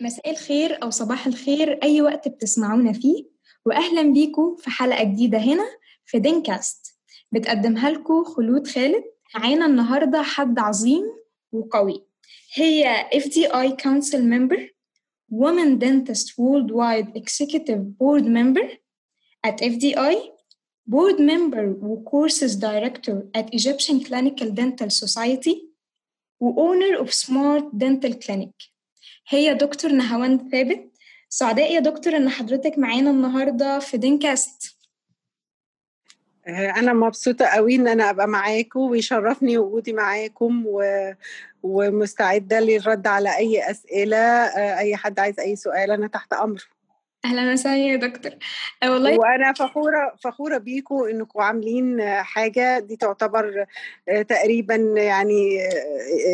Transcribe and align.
مساء 0.00 0.30
الخير 0.30 0.82
أو 0.82 0.90
صباح 0.90 1.26
الخير 1.26 1.82
أي 1.82 2.02
وقت 2.02 2.28
بتسمعونا 2.28 2.92
فيه 2.92 3.24
وأهلا 3.66 4.02
بيكم 4.02 4.56
في 4.56 4.70
حلقة 4.70 5.04
جديدة 5.04 5.38
هنا 5.38 5.64
في 6.06 6.18
دينكاست 6.18 6.98
بتقدمها 7.32 7.90
لكم 7.90 8.24
خلود 8.24 8.66
خالد 8.66 9.04
معانا 9.34 9.66
النهاردة 9.66 10.22
حد 10.22 10.58
عظيم 10.58 11.02
وقوي 11.52 12.06
هي 12.54 13.08
FDI 13.14 13.68
Council 13.82 14.20
Member 14.20 14.60
Women 15.32 15.78
Dentist 15.78 16.28
Worldwide 16.38 17.08
Executive 17.16 17.82
Board 17.98 18.24
Member 18.24 18.66
at 19.46 19.60
FDI 19.60 20.16
Board 20.86 21.18
Member 21.18 21.64
و 21.82 22.04
Courses 22.04 22.54
Director 22.56 23.16
at 23.34 23.46
Egyptian 23.52 24.00
Clinical 24.04 24.50
Dental 24.50 24.90
Society 24.90 25.56
و 26.40 26.52
Owner 26.54 27.04
of 27.04 27.10
Smart 27.12 27.64
Dental 27.72 28.14
Clinic 28.14 28.75
هي 29.28 29.54
دكتور 29.54 29.92
نهاوند 29.92 30.50
ثابت. 30.52 30.92
سعداء 31.28 31.74
يا 31.74 31.80
دكتور 31.80 32.16
إن 32.16 32.28
حضرتك 32.28 32.78
معانا 32.78 33.10
النهارده 33.10 33.78
في 33.78 33.96
دينكاست 33.96 34.76
أنا 36.48 36.92
مبسوطة 36.92 37.46
قوي 37.46 37.74
إن 37.74 37.88
أنا 37.88 38.10
أبقى 38.10 38.28
معاكم 38.28 38.80
ويشرفني 38.80 39.58
وجودي 39.58 39.92
معاكم 39.92 40.64
و... 40.66 40.82
ومستعدة 41.62 42.60
للرد 42.60 43.06
على 43.06 43.36
أي 43.36 43.70
أسئلة 43.70 44.44
أي 44.78 44.96
حد 44.96 45.18
عايز 45.18 45.40
أي 45.40 45.56
سؤال 45.56 45.90
أنا 45.90 46.06
تحت 46.06 46.32
أمر. 46.32 46.68
أهلا 47.24 47.52
وسهلا 47.52 47.76
يا 47.76 47.96
دكتور. 47.96 48.32
أه 48.82 48.90
والله 48.92 49.18
وأنا 49.18 49.52
فخورة 49.52 50.16
فخورة 50.24 50.58
بيكم 50.58 51.04
انكم 51.04 51.40
عاملين 51.40 52.02
حاجة 52.22 52.78
دي 52.78 52.96
تعتبر 52.96 53.66
تقريبا 54.28 54.74
يعني 54.96 55.58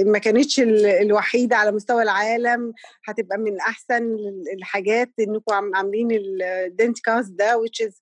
ما 0.04 0.18
كانتش 0.18 0.60
الوحيدة 0.60 1.56
على 1.56 1.72
مستوى 1.72 2.02
العالم. 2.02 2.72
هتبقى 3.04 3.38
من 3.38 3.60
أحسن 3.60 4.16
الحاجات 4.54 5.10
انكم 5.20 5.74
عاملين 5.74 6.08
ال 6.12 6.98
DenCast 7.00 7.30
ده 7.32 7.62
which 7.64 7.86
is 7.86 7.92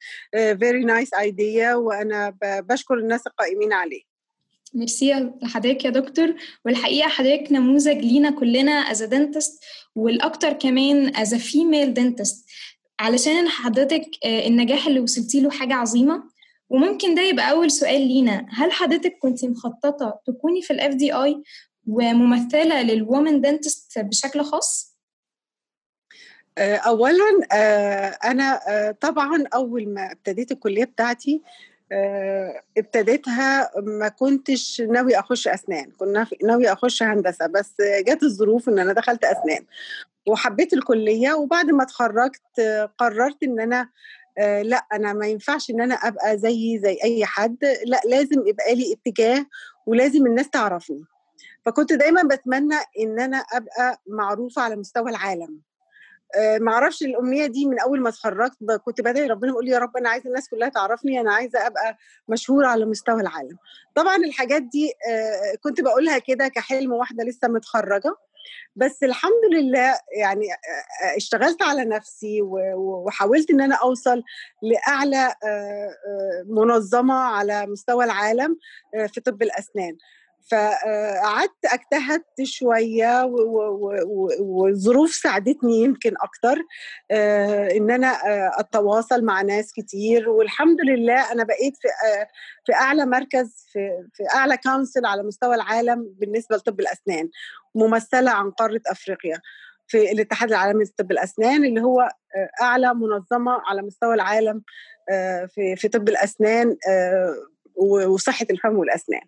very 0.58 0.84
nice 0.84 1.20
idea 1.20 1.74
وأنا 1.74 2.34
بشكر 2.42 2.94
الناس 2.94 3.26
القائمين 3.26 3.72
عليه. 3.72 4.10
ميرسي 4.74 5.30
لحضرتك 5.42 5.84
يا 5.84 5.90
دكتور. 5.90 6.34
والحقيقة 6.64 7.08
حضرتك 7.08 7.52
نموذج 7.52 7.96
لينا 7.98 8.30
كلنا 8.30 8.72
as 8.72 9.02
dentist 9.02 9.64
والأكتر 9.96 10.52
كمان 10.52 11.16
as 11.16 11.34
female 11.34 11.94
dentist 11.94 12.49
علشان 13.00 13.48
حضرتك 13.48 14.04
النجاح 14.24 14.86
اللي 14.86 15.00
وصلتي 15.00 15.40
له 15.40 15.50
حاجة 15.50 15.74
عظيمة. 15.74 16.22
وممكن 16.68 17.14
ده 17.14 17.22
يبقى 17.22 17.50
أول 17.50 17.70
سؤال 17.70 18.00
لينا. 18.08 18.46
هل 18.50 18.72
حضرتك 18.72 19.18
كنت 19.22 19.44
مخططة 19.44 20.20
تكوني 20.26 20.62
في 20.62 20.72
ال 20.72 20.94
FDI 20.94 21.42
وممثلة 21.86 22.82
لل 22.82 22.99
women 22.99 23.40
dentists 23.40 23.98
بشكل 23.98 24.42
خاص؟ 24.42 24.96
اولا 26.58 27.24
أنا 28.24 28.60
طبعا 29.00 29.44
أول 29.54 29.88
ما 29.88 30.12
ابتديت 30.12 30.52
الكلية 30.52 30.84
بتاعتي 30.84 31.42
ابتديتها 32.78 33.70
ما 33.76 34.08
كنتش 34.08 34.80
ناوي 34.80 35.18
أخش 35.18 35.48
أسنان. 35.48 35.90
كنت 35.90 36.26
ناوي 36.44 36.72
أخش 36.72 37.02
هندسة 37.02 37.46
بس 37.46 37.72
جت 37.80 38.22
الظروف 38.22 38.68
إن 38.68 38.78
أنا 38.78 38.92
دخلت 38.92 39.24
أسنان. 39.24 39.64
وحبيت 40.30 40.72
الكلية 40.72 41.32
وبعد 41.34 41.66
ما 41.66 41.82
اتخرجت 41.82 42.42
قررت 42.98 43.42
إن 43.42 43.60
أنا 43.60 43.88
لأ 44.62 44.86
أنا 44.92 45.12
ما 45.12 45.26
ينفعش 45.26 45.70
إن 45.70 45.80
أنا 45.80 45.94
أبقى 45.94 46.38
زي 46.38 46.78
زي 46.82 46.98
أي 47.04 47.24
حد 47.24 47.58
لأ 47.84 48.00
لازم 48.04 48.46
يبقى 48.46 48.74
لي 48.74 48.92
اتجاه 48.94 49.46
ولازم 49.86 50.26
الناس 50.26 50.50
تعرفني. 50.50 51.04
فكنت 51.66 51.92
دايما 51.92 52.22
بتمنى 52.22 52.74
إن 53.00 53.20
أنا 53.20 53.36
أبقى 53.36 54.00
معروفة 54.06 54.62
على 54.62 54.76
مستوى 54.76 55.10
العالم. 55.10 55.60
ما 56.60 56.72
أعرفش 56.72 57.02
الأمنية 57.02 57.46
دي 57.46 57.66
من 57.66 57.80
أول 57.80 58.00
ما 58.00 58.08
اتخرجت 58.08 58.56
كنت 58.84 59.00
بدعي 59.00 59.26
ربنا 59.26 59.52
بقول 59.52 59.68
يا 59.68 59.78
رب 59.78 59.96
أنا 59.96 60.08
عايزة 60.08 60.26
الناس 60.26 60.48
كلها 60.48 60.68
تعرفني 60.68 61.20
أنا 61.20 61.32
عايزة 61.34 61.66
أبقى 61.66 61.96
مشهورة 62.28 62.66
على 62.66 62.84
مستوى 62.84 63.20
العالم. 63.20 63.56
طبعا 63.94 64.16
الحاجات 64.16 64.62
دي 64.62 64.92
كنت 65.60 65.80
بقولها 65.80 66.18
كده 66.18 66.48
كحلم 66.48 66.92
واحدة 66.92 67.24
لسه 67.24 67.48
متخرجة. 67.48 68.14
بس 68.76 69.02
الحمد 69.02 69.44
لله 69.52 69.98
يعني 70.20 70.46
اشتغلت 71.16 71.62
على 71.62 71.84
نفسي 71.84 72.38
وحاولت 72.76 73.50
إن 73.50 73.60
أنا 73.60 73.74
أوصل 73.74 74.22
لأعلى 74.62 75.34
منظمة 76.46 77.14
على 77.14 77.66
مستوى 77.66 78.04
العالم 78.04 78.56
في 79.08 79.20
طب 79.20 79.42
الأسنان. 79.42 79.96
فقعدت 80.50 81.64
اجتهدت 81.64 82.42
شوية 82.42 83.24
والظروف 84.40 85.10
ساعدتني 85.10 85.82
يمكن 85.82 86.14
أكتر 86.22 86.56
ان 87.76 87.90
أنا 87.90 88.12
اتواصل 88.60 89.24
مع 89.24 89.42
ناس 89.42 89.72
كتير 89.72 90.28
والحمد 90.28 90.80
لله 90.80 91.32
أنا 91.32 91.44
بقيت 91.44 91.76
في 91.76 91.88
في 92.64 92.72
اعلى 92.74 93.06
مركز 93.06 93.66
في 93.72 93.88
في 94.12 94.22
اعلى 94.34 94.56
كونسل 94.56 95.06
على 95.06 95.22
مستوى 95.22 95.54
العالم 95.54 96.14
بالنسبة 96.20 96.56
لطب 96.56 96.80
الأسنان 96.80 97.28
ممثلة 97.74 98.30
عن 98.30 98.50
قارة 98.50 98.80
أفريقيا 98.86 99.40
في 99.88 100.12
الاتحاد 100.12 100.48
العالمي 100.48 100.84
لطب 100.84 101.10
الأسنان 101.10 101.64
اللي 101.64 101.80
هو 101.80 102.08
أعلى 102.62 102.94
منظمة 102.94 103.52
على 103.66 103.82
مستوى 103.82 104.14
العالم 104.14 104.62
في 105.54 105.76
في 105.76 105.88
طب 105.88 106.08
الأسنان 106.08 106.76
وصحة 108.06 108.46
الفم 108.50 108.76
والأسنان. 108.78 109.22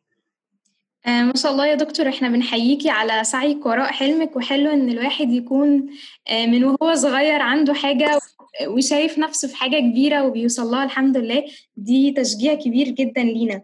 آه 1.07 1.23
ما 1.23 1.33
شاء 1.37 1.53
الله 1.53 1.67
يا 1.67 1.75
دكتور 1.75 2.09
إحنا 2.09 2.29
بنحييكي 2.29 2.91
على 2.91 3.25
سعيك 3.25 3.67
وراء 3.67 3.93
حلمك 3.93 4.37
وحلو 4.37 4.71
إن 4.73 4.91
الواحد 4.91 5.31
يكون 5.33 5.87
آه 6.29 6.47
من 6.47 6.65
وهو 6.65 6.95
صغير 6.95 7.43
عنده 7.43 7.75
حاجة 7.75 8.19
وشايف 8.67 9.19
نفسه 9.19 9.49
في 9.49 9.57
حاجة 9.57 9.79
كبيرة 9.81 10.23
وبيوصل 10.27 10.67
لها 10.71 10.85
الحمد 10.85 11.17
لله. 11.17 11.45
دي 11.77 12.11
تشجيع 12.13 12.55
كبير 12.55 12.89
جدا 12.89 13.23
لينا. 13.23 13.63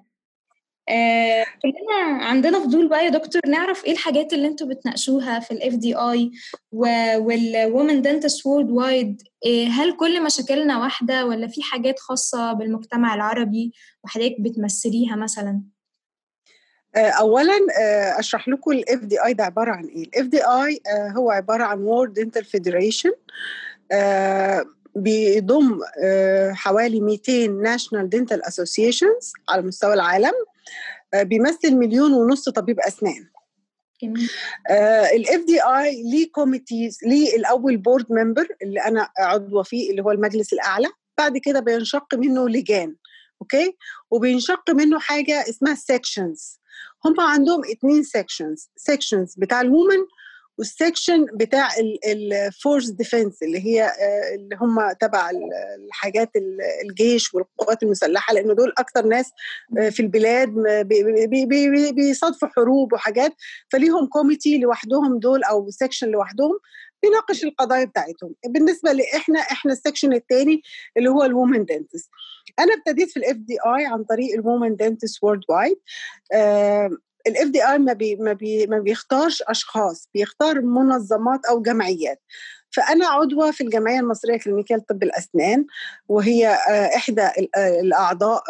آه 0.89 1.45
كلنا 1.63 2.25
عندنا 2.25 2.59
فضول 2.61 2.89
بقى 2.89 3.05
يا 3.05 3.09
دكتور 3.11 3.43
نعرف 3.47 3.85
إيه 3.85 3.93
الحاجات 3.93 4.33
اللي 4.33 4.49
أنتوا 4.49 4.67
بتناقشوها 4.67 5.41
في 5.41 5.51
ال 5.51 5.75
FDI 5.75 6.31
وال 6.73 7.10
women 7.10 8.03
dentists 8.03 8.47
worldwide 8.47 9.23
هل 9.71 9.97
كل 9.97 10.25
مشاكلنا 10.25 10.79
واحدة 10.79 11.27
ولا 11.27 11.47
في 11.47 11.63
حاجات 11.63 11.99
خاصة 11.99 12.53
بالمجتمع 12.53 13.15
العربي 13.15 13.73
وحضرتك 14.05 14.37
بتمثليها 14.41 15.17
مثلا؟ 15.17 15.63
اولا 16.97 17.53
أشرح 18.19 18.49
لكم 18.49 18.71
ال 18.71 18.99
FDI 19.01 19.33
ده 19.33 19.45
عبارة 19.45 19.71
عن 19.71 19.85
إيه؟ 19.85 20.03
ال 20.05 20.27
FDI 20.27 20.81
هو 21.17 21.31
عبارة 21.31 21.65
عن 21.65 21.79
World 21.83 22.13
Dental 22.13 22.45
Federation 22.45 23.13
بيضم 24.97 25.81
حوالي 26.53 27.01
200 27.01 27.47
national 27.47 28.11
dental 28.11 28.45
associations 28.45 29.33
على 29.49 29.63
مستوى 29.63 29.95
العالم 29.95 30.33
بيمثل 31.15 31.77
مليون 31.77 32.13
ونص 32.13 32.49
طبيب 32.49 32.81
أسنان. 32.81 33.29
ال 35.17 35.45
FDI 35.47 36.03
ليه 36.03 36.31
committees 36.33 36.99
ليه 37.03 37.37
الأول 37.37 37.77
board 37.77 38.07
member 38.11 38.49
اللي 38.63 38.81
أنا 38.81 39.09
عضوه 39.19 39.63
فيه 39.63 39.91
اللي 39.91 40.03
هو 40.03 40.11
المجلس 40.11 40.53
الأعلى 40.53 40.89
بعد 41.19 41.39
كده 41.39 41.61
بينشق 41.61 42.15
منه 42.15 42.49
لجان 42.49 42.95
أوكي؟ 43.43 43.77
وبينشق 44.11 44.71
منه 44.71 44.99
حاجة 44.99 45.45
اسمها 45.49 45.75
sections 45.75 46.58
هم 47.05 47.21
عندهم 47.21 47.63
اتنين 47.71 48.03
sections 48.03 48.71
sections 48.77 49.35
بتاع 49.39 49.61
ال 49.61 49.67
women 49.67 49.99
وال 50.59 50.74
section 50.74 51.27
بتاع 51.35 51.69
ال 52.07 52.21
force 52.21 52.91
defense 52.91 53.37
اللي 53.43 53.67
هي 53.67 53.93
اللي 54.35 54.57
هم 54.61 54.93
تبع 55.01 55.31
الحاجات 55.87 56.31
الجيش 56.85 57.35
والقوات 57.35 57.83
المسلحة 57.83 58.35
لأنه 58.35 58.55
دول 58.55 58.73
أكتر 58.79 59.07
ناس 59.07 59.31
في 59.91 60.01
البلاد 60.01 60.55
بيصادفوا 61.95 62.49
حروب 62.49 62.93
وحاجات 62.93 63.33
فليهم 63.69 64.07
committee 64.07 64.59
لوحدهم 64.59 65.19
دول 65.19 65.45
أو 65.45 65.71
section 65.71 66.09
لوحدهم 66.09 66.59
بيناقش 67.03 67.45
القضايا 67.45 67.85
بتاعتهم. 67.85 68.35
بالنسبة 68.47 68.93
لإحنا 68.93 69.41
إحنا 69.41 69.73
ال 69.73 69.78
section 69.78 70.13
الثاني 70.13 70.63
اللي 70.97 71.11
هو 71.11 71.25
ال 71.25 71.31
women 71.31 71.65
dentists 71.65 72.11
أنا 72.59 72.75
ابتديت 72.75 73.11
في 73.11 73.17
ال 73.17 73.37
FDI 73.37 73.87
عن 73.87 74.05
طريق 74.05 74.35
ال 74.35 74.77
women 74.77 75.23
dentists 75.25 75.43
worldwide 75.49 75.77
ال 77.27 77.49
FDI 77.49 77.79
ما 77.79 77.93
بي 77.93 78.17
ما, 78.17 78.33
بي 78.33 78.67
ما 78.67 78.79
بيختارش 78.79 79.43
أشخاص 79.43 80.09
بيختار 80.15 80.61
منظمات 80.61 81.47
أو 81.47 81.63
جمعيات. 81.63 82.23
فأنا 82.71 83.07
عضوة 83.07 83.51
في 83.51 83.65
الجمعية 83.65 84.01
المصرية 84.01 84.39
الكلينيكية 84.39 84.75
لطب 84.75 85.03
الأسنان 85.03 85.67
وهي 86.09 86.49
إحدى 86.97 87.29
الأعضاء 87.57 88.43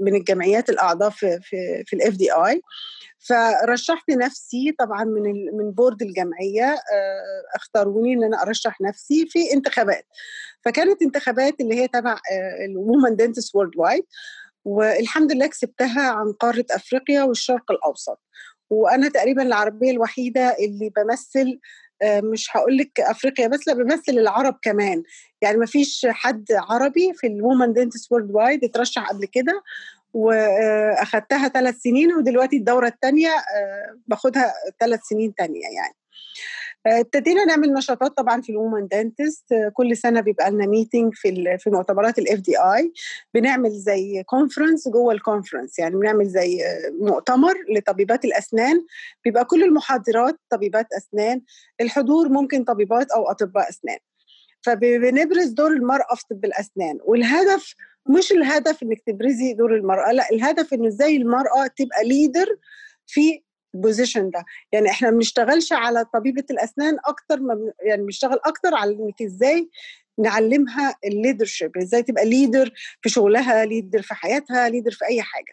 من 0.00 0.14
الجمعيات 0.14 0.68
الأعضاء 0.70 1.10
في 1.10 1.38
في 1.42 1.84
في 1.86 1.96
ال 1.96 2.14
FDI 2.14 2.62
فرشحت 3.18 4.10
نفسي 4.10 4.74
طبعا 4.78 5.04
من 5.04 5.22
من 5.56 5.70
board 5.70 6.02
الجمعية 6.02 6.76
اختاروني 7.54 8.12
إن 8.14 8.24
أنا 8.24 8.42
أرشح 8.42 8.80
نفسي 8.80 9.26
في 9.26 9.52
انتخابات. 9.52 10.06
فكانت 10.64 11.02
انتخابات 11.02 11.60
اللي 11.60 11.74
هي 11.74 11.88
تبع 11.88 12.18
ال 12.64 13.16
women 13.16 13.54
dentists 13.54 13.72
worldwide 13.76 14.04
والحمد 14.64 15.32
لله 15.32 15.46
كسبتها 15.46 16.10
عن 16.10 16.32
قارة 16.32 16.64
أفريقيا 16.70 17.22
والشرق 17.22 17.70
الأوسط. 17.70 18.20
وأنا 18.70 19.08
تقريبا 19.08 19.42
العربية 19.42 19.90
الوحيدة 19.90 20.56
اللي 20.58 20.90
بمثل 20.96 21.58
مش 22.04 22.56
هقول 22.56 22.76
لك 22.76 23.00
أفريقيا 23.00 23.46
بس 23.46 23.68
لأ 23.68 23.74
بمثل 23.74 24.12
العرب 24.12 24.58
كمان. 24.62 25.02
يعني 25.42 25.56
ما 25.56 25.66
فيش 25.66 26.06
حد 26.10 26.44
عربي 26.52 27.12
في 27.14 27.26
ال 27.26 27.72
women 27.72 28.12
dentists 28.12 28.30
worldwide 28.30 28.64
اترشح 28.64 29.08
قبل 29.08 29.24
كده 29.26 29.62
واخدتها 30.14 31.48
ثلاث 31.48 31.76
سنين 31.76 32.12
ودلوقتي 32.12 32.56
الدورة 32.56 32.88
الثانية 32.88 33.30
باخدها 34.06 34.54
ثلاث 34.80 35.00
سنين 35.02 35.34
ثانية 35.38 35.62
يعني. 35.62 35.94
ابتدينا 36.88 37.44
نعمل 37.44 37.72
نشاطات 37.72 38.16
طبعا 38.16 38.40
في 38.40 38.52
ال 38.52 38.58
women 38.58 38.88
dentists 38.88 39.44
كل 39.72 39.96
سنة 39.96 40.20
بيبقى 40.20 40.50
لنا 40.50 40.66
meeting 40.66 41.14
في 41.14 41.58
في 41.58 41.70
مؤتمرات 41.70 42.18
ال 42.18 42.38
FDI 42.38 42.92
بنعمل 43.34 43.70
زي 43.70 44.22
conference 44.26 44.88
جوه 44.88 45.12
ال 45.12 45.18
conference 45.18 45.78
يعني 45.78 45.96
بنعمل 45.96 46.26
زي 46.28 46.58
مؤتمر 47.00 47.54
لطبيبات 47.76 48.24
الأسنان. 48.24 48.86
بيبقى 49.24 49.44
كل 49.44 49.64
المحاضرات 49.64 50.36
طبيبات 50.50 50.86
أسنان. 50.92 51.42
الحضور 51.80 52.28
ممكن 52.28 52.64
طبيبات 52.64 53.10
أو 53.10 53.30
أطباء 53.30 53.68
أسنان. 53.68 53.98
فبنبرز 54.62 55.46
دور 55.48 55.72
المرأة 55.72 56.14
في 56.14 56.24
طب 56.30 56.44
الأسنان. 56.44 56.98
والهدف 57.04 57.74
مش 58.08 58.32
الهدف 58.32 58.82
إنك 58.82 59.00
تبرزي 59.06 59.54
دور 59.54 59.76
المرأة 59.76 60.12
لا 60.12 60.30
الهدف 60.32 60.74
إنه 60.74 60.88
إزاي 60.88 61.16
المرأة 61.16 61.66
تبقى 61.76 62.04
leader 62.04 62.46
في 63.06 63.42
ال 63.74 63.80
position 63.80 64.30
ده. 64.30 64.44
يعني 64.72 64.90
إحنا 64.90 65.10
ما 65.10 65.16
بنشتغلش 65.16 65.72
على 65.72 66.04
طبيبة 66.14 66.44
الأسنان 66.50 66.96
أكتر 67.04 67.40
ما 67.40 67.72
يعني 67.82 68.02
بنشتغل 68.02 68.38
أكتر 68.44 68.74
على 68.74 68.90
إنك 68.92 69.22
إزاي 69.22 69.70
نعلمها 70.18 70.94
ال 71.04 71.11
leadership 71.11 71.76
إزاي 71.76 72.02
تبقى 72.02 72.24
leader 72.24 72.72
في 73.02 73.08
شغلها 73.08 73.64
leader 73.64 74.02
في 74.02 74.14
حياتها 74.14 74.68
leader 74.68 74.90
في 74.90 75.04
أي 75.04 75.22
حاجة. 75.22 75.52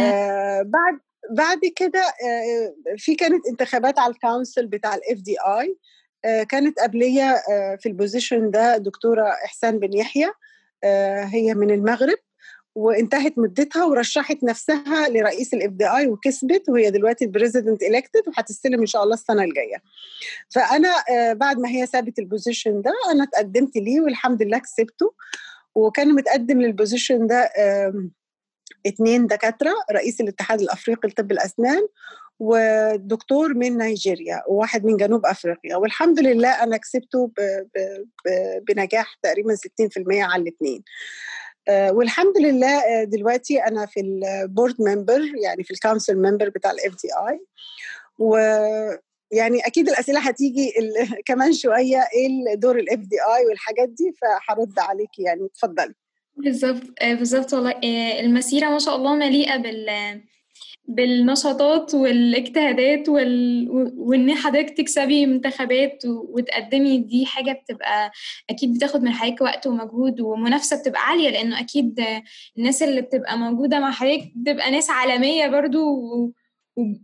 آه 0.00 0.62
بعد 0.62 0.98
بعد 1.30 1.60
كده 1.76 2.00
آه 2.00 2.74
في 2.96 3.14
كانت 3.14 3.46
انتخابات 3.46 3.98
على 3.98 4.12
ال 4.12 4.19
council 4.19 4.66
بتاع 4.66 4.94
ال 4.94 5.18
FDI 5.18 5.76
كانت 6.44 6.78
قبلية 6.78 7.30
آه 7.50 7.76
في 7.80 7.88
ال 7.88 7.95
position 7.95 8.50
ده 8.50 8.76
دكتورة 8.76 9.28
إحسان 9.44 9.78
بن 9.78 9.92
يحيى 9.92 10.30
آه 10.84 11.24
هي 11.24 11.54
من 11.54 11.70
المغرب. 11.70 12.18
وانتهت 12.74 13.38
مدتها 13.38 13.84
ورشحت 13.84 14.44
نفسها 14.44 15.08
لرئيس 15.08 15.54
ال 15.54 15.70
FDI 15.70 16.06
وكسبت 16.06 16.68
وهي 16.68 16.90
دلوقتي 16.90 17.24
ال 17.24 17.30
president 17.30 17.82
elected 17.82 18.22
وهتستلم 18.28 18.80
إن 18.80 18.86
شاء 18.86 19.02
الله 19.02 19.14
السنة 19.14 19.42
الجاية. 19.42 19.82
فأنا 20.54 20.94
بعد 21.32 21.58
ما 21.58 21.68
هي 21.68 21.86
سابت 21.86 22.18
ال 22.18 22.25
position 22.25 22.82
ده 22.82 22.92
أنا 23.12 23.24
اتقدمت 23.24 23.76
ليه 23.76 24.00
والحمد 24.00 24.42
لله 24.42 24.58
كسبته. 24.58 25.14
وكان 25.74 26.08
متقدم 26.14 26.60
لل 26.60 26.73
position 26.73 27.26
ده 27.26 27.50
اثنين 28.86 29.26
دكاترة 29.26 29.74
رئيس 29.92 30.20
الاتحاد 30.20 30.60
الأفريقي 30.60 31.08
لطب 31.08 31.32
الأسنان 31.32 31.86
ودكتور 32.38 33.54
من 33.54 33.76
نيجيريا 33.78 34.42
وواحد 34.48 34.84
من 34.84 34.96
جنوب 34.96 35.26
أفريقيا. 35.26 35.76
والحمد 35.76 36.20
لله 36.20 36.62
أنا 36.62 36.76
كسبته 36.76 37.30
بنجاح 38.68 39.18
تقريبا 39.22 39.54
60% 39.54 39.58
على 40.08 40.42
الاثنين 40.42 40.82
والحمد 41.68 42.38
لله 42.38 42.80
uh, 42.80 43.04
دلوقتي 43.08 43.58
أنا 43.58 43.86
في 43.86 44.00
ال 44.00 44.12
board 44.12 44.74
member 44.78 45.20
يعني 45.42 45.64
في 45.64 45.70
ال 45.70 45.76
council 45.76 46.16
member 46.16 46.48
بتاع 46.48 46.70
ال 46.70 46.92
FDI 47.02 47.40
ويعني 48.18 49.66
أكيد 49.66 49.88
الأسئلة 49.88 50.20
هتيجي 50.20 50.72
كمان 51.26 51.52
شوية 51.52 51.98
إيه 52.14 52.54
دور 52.54 52.78
الاف 52.78 52.98
دي 52.98 53.16
اي 53.36 53.46
والحاجات 53.46 53.88
دي؟ 53.88 54.12
فهرد 54.12 54.78
عليكي 54.78 55.22
يعني 55.22 55.44
اتفضلي. 55.44 55.94
بالظبط 56.36 56.82
بالظبط 57.02 57.54
والله 57.54 57.80
المسيرة 58.20 58.68
ما 58.68 58.78
شاء 58.78 58.96
الله 58.96 59.14
مليئة 59.14 59.56
بال 59.56 59.88
بالنشاطات 60.88 61.94
والاجتهادات 61.94 63.08
وال... 63.08 63.68
وان 63.96 64.34
حضرتك 64.34 64.76
تكسبي 64.76 65.26
منتخبات 65.26 66.02
وتقدمي 66.06 66.98
دي 66.98 67.26
حاجة 67.26 67.52
بتبقى 67.52 68.10
أكيد 68.50 68.74
بتاخد 68.76 69.02
من 69.02 69.12
حضرتك 69.12 69.40
وقت 69.40 69.66
ومجهود 69.66 70.20
ومنافسة 70.20 70.80
بتبقى 70.80 71.00
عالية 71.06 71.30
لأنه 71.30 71.60
أكيد 71.60 72.00
الناس 72.58 72.82
اللي 72.82 73.00
بتبقى 73.00 73.38
موجودة 73.38 73.80
مع 73.80 73.90
حضرتك 73.90 74.32
بتبقى 74.36 74.70
ناس 74.70 74.90
عالمية 74.90 75.46
برضو 75.48 75.78
و... 75.90 76.32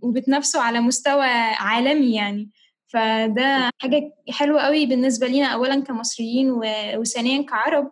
وبتنافسوا 0.02 0.60
على 0.60 0.80
مستوى 0.80 1.26
عالمي 1.58 2.14
يعني. 2.14 2.50
فده 2.86 3.70
حاجة 3.78 4.12
حلوة 4.30 4.60
قوي 4.60 4.86
بالنسبة 4.86 5.26
لينا 5.26 5.46
اولا 5.46 5.80
كمصريين 5.80 6.50
و... 6.50 6.62
وثانيا 6.94 7.42
كعرب 7.42 7.90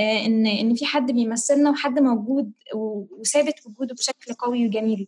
ان 0.00 0.46
إن 0.46 0.74
في 0.74 0.86
حد 0.86 1.12
بيمثلنا 1.12 1.70
وحد 1.70 1.98
موجود 2.00 2.52
وثابت 3.10 3.54
وجوده 3.66 3.94
بشكل 3.94 4.34
قوي 4.34 4.66
وجميل. 4.66 5.06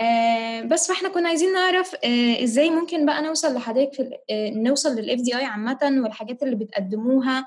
آه 0.00 0.60
بس 0.62 0.88
فاحنا 0.88 1.08
كنا 1.08 1.28
عايزين 1.28 1.52
نعرف 1.52 1.94
آه 2.04 2.44
إزاي 2.44 2.70
ممكن 2.70 3.06
بقى 3.06 3.22
نوصل 3.22 3.54
لحضرتك 3.54 3.92
في 3.94 4.10
آه 4.30 4.50
نوصل 4.50 4.96
للاف 4.96 5.20
دي 5.20 5.36
اي 5.36 5.44
عامة 5.44 5.78
والحاجات 6.02 6.42
اللي 6.42 6.56
بتقدموها 6.56 7.46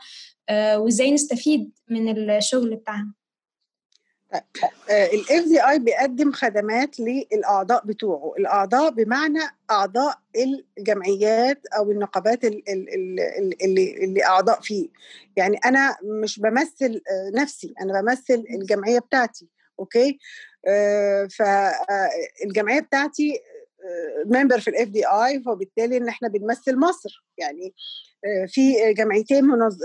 وإزاي 0.51 1.11
نستفيد 1.11 1.71
من 1.89 2.29
الشغل 2.29 2.75
بتاعها. 2.75 3.13
ال 4.89 5.43
FDI 5.47 5.79
بيقدم 5.79 6.31
خدمات 6.31 6.99
للأعضاء 6.99 7.85
بتوعه. 7.85 8.33
الأعضاء 8.39 8.91
بمعنى 8.91 9.39
أعضاء 9.71 10.19
الجمعيات 10.77 11.61
أو 11.77 11.91
النقابات 11.91 12.43
اللي 12.45 12.63
اللي 14.03 14.25
أعضاء 14.25 14.61
فيه. 14.61 14.87
يعني 15.35 15.57
أنا 15.65 15.95
مش 16.03 16.39
بمثل 16.39 17.01
نفسي 17.33 17.73
أنا 17.81 18.01
بمثل 18.01 18.43
الجمعية 18.49 18.99
بتاعتي 18.99 19.47
أوكي؟ 19.79 20.19
فالجمعيه 21.37 22.79
بتاعتي 22.79 23.39
member 24.25 24.59
في 24.59 24.69
ال 24.69 24.87
FDI 24.87 25.41
فبالتالي 25.45 25.97
إن 25.97 26.07
إحنا 26.07 26.27
بنمثل 26.27 26.75
مصر. 26.79 27.25
يعني 27.37 27.73
في 28.47 28.93
جمعيتين 28.93 29.43
منظ... 29.45 29.77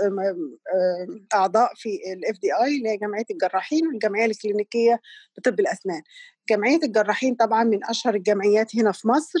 أعضاء 1.33 1.71
في 1.75 1.89
ال 2.13 2.39
FDI 2.39 2.77
اللي 2.77 2.89
هي 2.89 2.97
جمعية 2.97 3.25
الجراحين 3.31 3.87
والجمعية 3.87 4.25
الكلينيكية 4.25 4.99
لطب 5.37 5.59
الأسنان. 5.59 6.01
جمعية 6.49 6.79
الجراحين 6.83 7.35
طبعا 7.35 7.63
من 7.63 7.85
أشهر 7.85 8.15
الجمعيات 8.15 8.75
هنا 8.75 8.91
في 8.91 9.07
مصر 9.07 9.39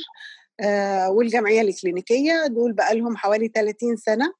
والجمعية 1.09 1.61
الكلينيكية. 1.61 2.47
دول 2.47 2.73
بقى 2.73 2.95
لهم 2.95 3.17
حوالي 3.17 3.47
30 3.47 3.95
سنة 3.97 4.33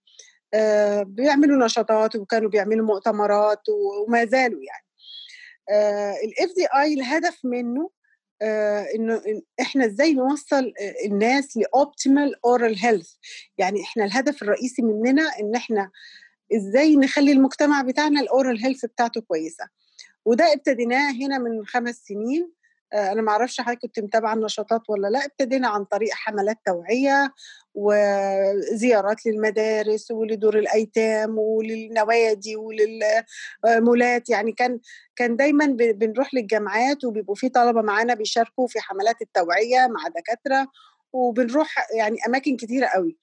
بيعملوا 1.03 1.65
نشاطات 1.65 2.15
وكانوا 2.15 2.49
بيعملوا 2.49 2.85
مؤتمرات 2.85 3.61
وما 3.69 4.25
زالوا 4.25 4.61
يعني. 4.63 4.88
ال 6.23 6.55
FDI 6.55 6.93
الهدف 6.93 7.39
منه 7.43 7.89
آه 8.41 8.85
إنه 8.95 9.21
إحنا 9.61 9.85
إزاي 9.85 10.13
نوصل 10.13 10.73
الناس 11.05 11.57
ل 11.57 11.68
optimal 11.68 12.45
oral 12.45 12.75
health 12.79 13.11
يعني 13.57 13.81
إحنا 13.83 14.05
الهدف 14.05 14.41
الرئيسي 14.43 14.81
مننا 14.81 15.23
إن 15.39 15.55
إحنا 15.55 15.91
إزاي 16.55 16.95
نخلي 16.95 17.31
المجتمع 17.31 17.81
بتاعنا 17.81 18.21
ال 18.21 18.65
oral 18.65 18.73
health 18.73 18.85
بتاعته 18.85 19.21
كويسة. 19.21 19.63
وده 20.25 20.53
ابتديناه 20.53 21.11
هنا 21.11 21.37
من 21.37 21.65
خمس 21.65 21.95
سنين. 21.95 22.43
آه 22.43 22.58
أنا 22.93 23.21
ما 23.21 23.31
أعرفش 23.31 23.61
حضرتك 23.61 23.81
كنت 23.81 23.99
متابعة 23.99 24.33
النشاطات 24.33 24.81
ولا 24.89 25.07
لأ 25.07 25.25
ابتدينا 25.25 25.67
عن 25.67 25.85
طريق 25.85 26.13
حملات 26.13 26.57
توعية 26.65 27.33
وزيارات 27.75 29.25
للمدارس 29.25 30.11
ولدور 30.11 30.59
الأيتام 30.59 31.37
وللنوادي 31.37 32.55
وللمولات 32.55 34.29
يعني 34.29 34.51
كان 34.51 34.79
كان 35.15 35.35
دايما 35.35 35.65
بنروح 35.77 36.33
للجامعات 36.33 37.03
وبيبقوا 37.03 37.35
في 37.35 37.49
طلبة 37.49 37.81
معانا 37.81 38.13
بيشاركوا 38.13 38.67
في 38.67 38.79
حملات 38.79 39.21
التوعية 39.21 39.87
مع 39.87 40.07
دكاترة 40.07 40.67
وبنروح 41.13 41.75
يعني 41.97 42.17
أماكن 42.27 42.57
كتيرة 42.57 42.85
قوي. 42.87 43.17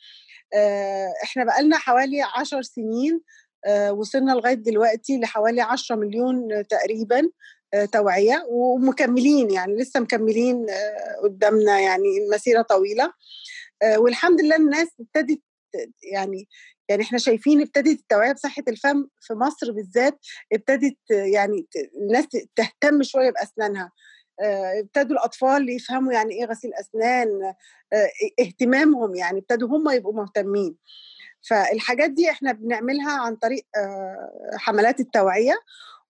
إحنا 1.24 1.44
بقالنا 1.44 1.78
حوالي 1.78 2.22
عشر 2.22 2.62
سنين 2.62 3.20
وصلنا 3.90 4.32
لغاية 4.32 4.54
دلوقتي 4.54 5.18
لحوالي 5.20 5.60
10 5.62 5.96
مليون 5.96 6.48
تقريبا 6.70 7.30
توعية 7.92 8.46
ومكملين 8.48 9.50
يعني 9.50 9.76
لسه 9.76 10.00
مكملين 10.00 10.66
قدامنا 11.22 11.80
يعني 11.80 12.18
المسيره 12.24 12.62
طويلة. 12.62 13.12
والحمد 13.96 14.40
لله 14.40 14.56
الناس 14.56 14.88
ابتدت 15.00 15.40
يعني 16.12 16.48
يعني 16.88 17.02
إحنا 17.02 17.18
شايفين 17.18 17.60
ابتدت 17.60 18.00
التوعية 18.00 18.32
بصحة 18.32 18.62
الفم 18.68 19.06
في 19.20 19.34
مصر 19.34 19.72
بالذات 19.72 20.18
ابتدت 20.52 20.96
يعني 21.10 21.66
الناس 22.02 22.24
تهتم 22.56 23.02
شوية 23.02 23.30
بأسنانها. 23.30 23.92
ابتدوا 24.80 25.16
الأطفال 25.16 25.68
يفهموا 25.70 26.12
يعني 26.12 26.34
إيه 26.34 26.44
غسيل 26.44 26.74
أسنان 26.74 27.54
اهتمامهم 28.40 29.14
يعني 29.14 29.38
ابتدوا 29.38 29.68
هم 29.68 29.90
يبقوا 29.90 30.14
مهتمين. 30.14 30.76
فالحاجات 31.48 32.10
دي 32.10 32.30
إحنا 32.30 32.52
بنعملها 32.52 33.12
عن 33.20 33.36
طريق 33.36 33.66
حملات 34.56 35.00
التوعية. 35.00 35.54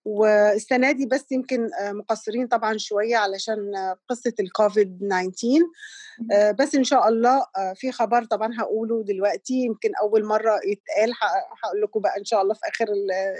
والسنة 0.07 0.91
دي 0.91 1.05
بس 1.05 1.31
يمكن 1.31 1.69
مقصرين 1.83 2.47
طبعا 2.47 2.77
شوية 2.77 3.17
علشان 3.17 3.71
قصة 4.09 4.33
الكوفيد 4.39 4.97
19 4.99 6.53
بس 6.59 6.75
إن 6.75 6.83
شاء 6.83 7.09
الله 7.09 7.45
في 7.75 7.91
خبر 7.91 8.23
طبعا 8.23 8.49
هقوله 8.59 9.03
دلوقتي 9.03 9.53
يمكن 9.53 9.91
أول 10.01 10.25
مرة 10.25 10.59
يتقال 10.65 11.13
هقول 11.63 11.81
لكم 11.81 11.99
بقى 11.99 12.17
إن 12.19 12.25
شاء 12.25 12.41
الله 12.41 12.53
في 12.53 12.59
آخر 12.67 12.85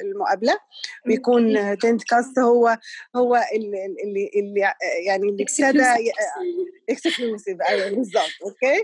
المقابلة. 0.02 0.58
بيكون 1.06 1.78
دن 1.78 2.04
كاست 2.04 2.40
هو 2.40 2.78
هو 3.16 3.42
اللي 3.54 3.86
اللي 4.36 4.74
يعني 5.06 5.30
اللي 5.30 5.44
ابتدى 5.44 6.12
exclusive 6.90 7.58
أيوه 7.70 7.90
بالظبط 7.96 8.32
أوكي؟ 8.44 8.84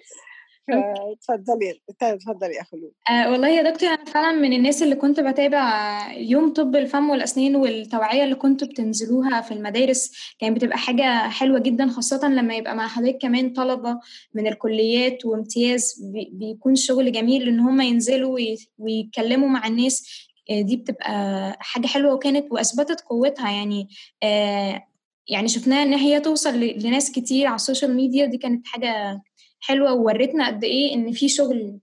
اتفضلي 0.70 1.80
اتفضلي 2.02 2.54
يا 2.56 2.64
خلود. 2.64 2.92
آه 3.10 3.32
والله 3.32 3.48
يا 3.50 3.72
دكتور 3.72 3.90
أنا 3.90 4.06
فعلا 4.06 4.32
من 4.32 4.54
الناس 4.54 4.84
اللي 4.84 4.96
كنت 4.96 5.20
بتابع 5.20 5.98
يوم 6.18 6.54
طب 6.54 6.76
الفم 6.76 7.10
والأسنان 7.10 7.56
والتوعية 7.56 8.24
اللي 8.24 8.36
كنتوا 8.36 8.68
بتنزلوها 8.68 9.42
في 9.42 9.54
المدارس 9.54 10.12
كانت 10.40 10.56
بتبقى 10.58 10.78
حاجة 10.78 11.30
حلوة 11.30 11.60
جدا 11.60 11.88
خاصه 11.88 12.28
لما 12.28 12.56
يبقى 12.56 12.76
مع 12.76 12.88
حضرتك 12.88 13.18
كمان 13.22 13.54
طلبة 13.54 14.00
من 14.34 14.48
الكليات 14.48 15.26
وامتياز 15.26 15.96
بيكون 16.32 16.76
شغل 16.76 17.12
جميل 17.12 17.48
إن 17.48 17.60
هم 17.60 17.82
ينزلوا 17.82 18.40
ويتكلموا 18.78 19.50
مع 19.50 19.68
الناس. 19.68 20.28
دي 20.52 20.76
بتبقى 20.78 21.12
حاجة 21.60 21.88
حلوة 21.88 22.14
وكانت 22.14 22.52
وأثبتت 22.52 23.02
قوتها 23.02 23.52
يعني. 23.52 23.88
آه 24.24 24.84
يعني 25.28 25.48
شفناها 25.48 25.84
إن 25.84 25.94
هي 25.94 26.20
توصل 26.20 26.60
لناس 26.60 27.12
كتير 27.12 27.48
على 27.48 27.56
السوشيال 27.56 27.96
ميديا 27.96 28.26
دي 28.26 28.38
كانت 28.38 28.68
حاجة 28.68 29.22
حلوة 29.66 29.94
وورتنا 29.94 30.48
قد 30.48 30.64
إيه 30.64 30.94
إن 30.94 31.12
في 31.12 31.30
شغل 31.30 31.80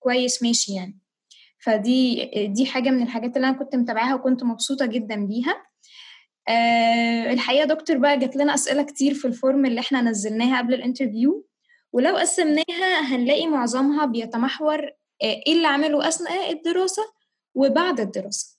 كويس 0.00 0.42
ماشي 0.42 0.74
يعني. 0.74 0.98
فدي 1.58 2.30
دي 2.46 2.66
حاجة 2.66 2.90
من 2.90 3.02
الحاجات 3.02 3.36
اللي 3.36 3.48
أنا 3.48 3.58
كنت 3.58 3.76
متابعاها 3.76 4.14
وكنت 4.14 4.44
مبسوطة 4.44 4.86
جدا 4.86 5.26
بيها. 5.26 5.62
أه 6.48 7.32
الحقيقة 7.32 7.64
دكتور 7.64 7.96
بقى 7.98 8.18
جات 8.18 8.36
لنا 8.36 8.54
أسئلة 8.54 8.82
كتير 8.82 9.14
في 9.14 9.24
ال 9.24 9.32
form 9.32 9.66
اللي 9.66 9.80
إحنا 9.80 10.02
نزلناها 10.02 10.58
قبل 10.58 10.74
ال 10.74 10.80
interview. 10.80 11.46
ولو 11.92 12.16
قسمناها 12.16 13.00
هنلاقي 13.02 13.46
معظمها 13.46 14.06
بيتمحور 14.06 14.90
إيه 15.22 15.52
اللي 15.52 15.66
عمله 15.66 16.08
أثناء 16.08 16.52
الدراسة 16.52 17.02
وبعد 17.54 18.00
الدراسة. 18.00 18.58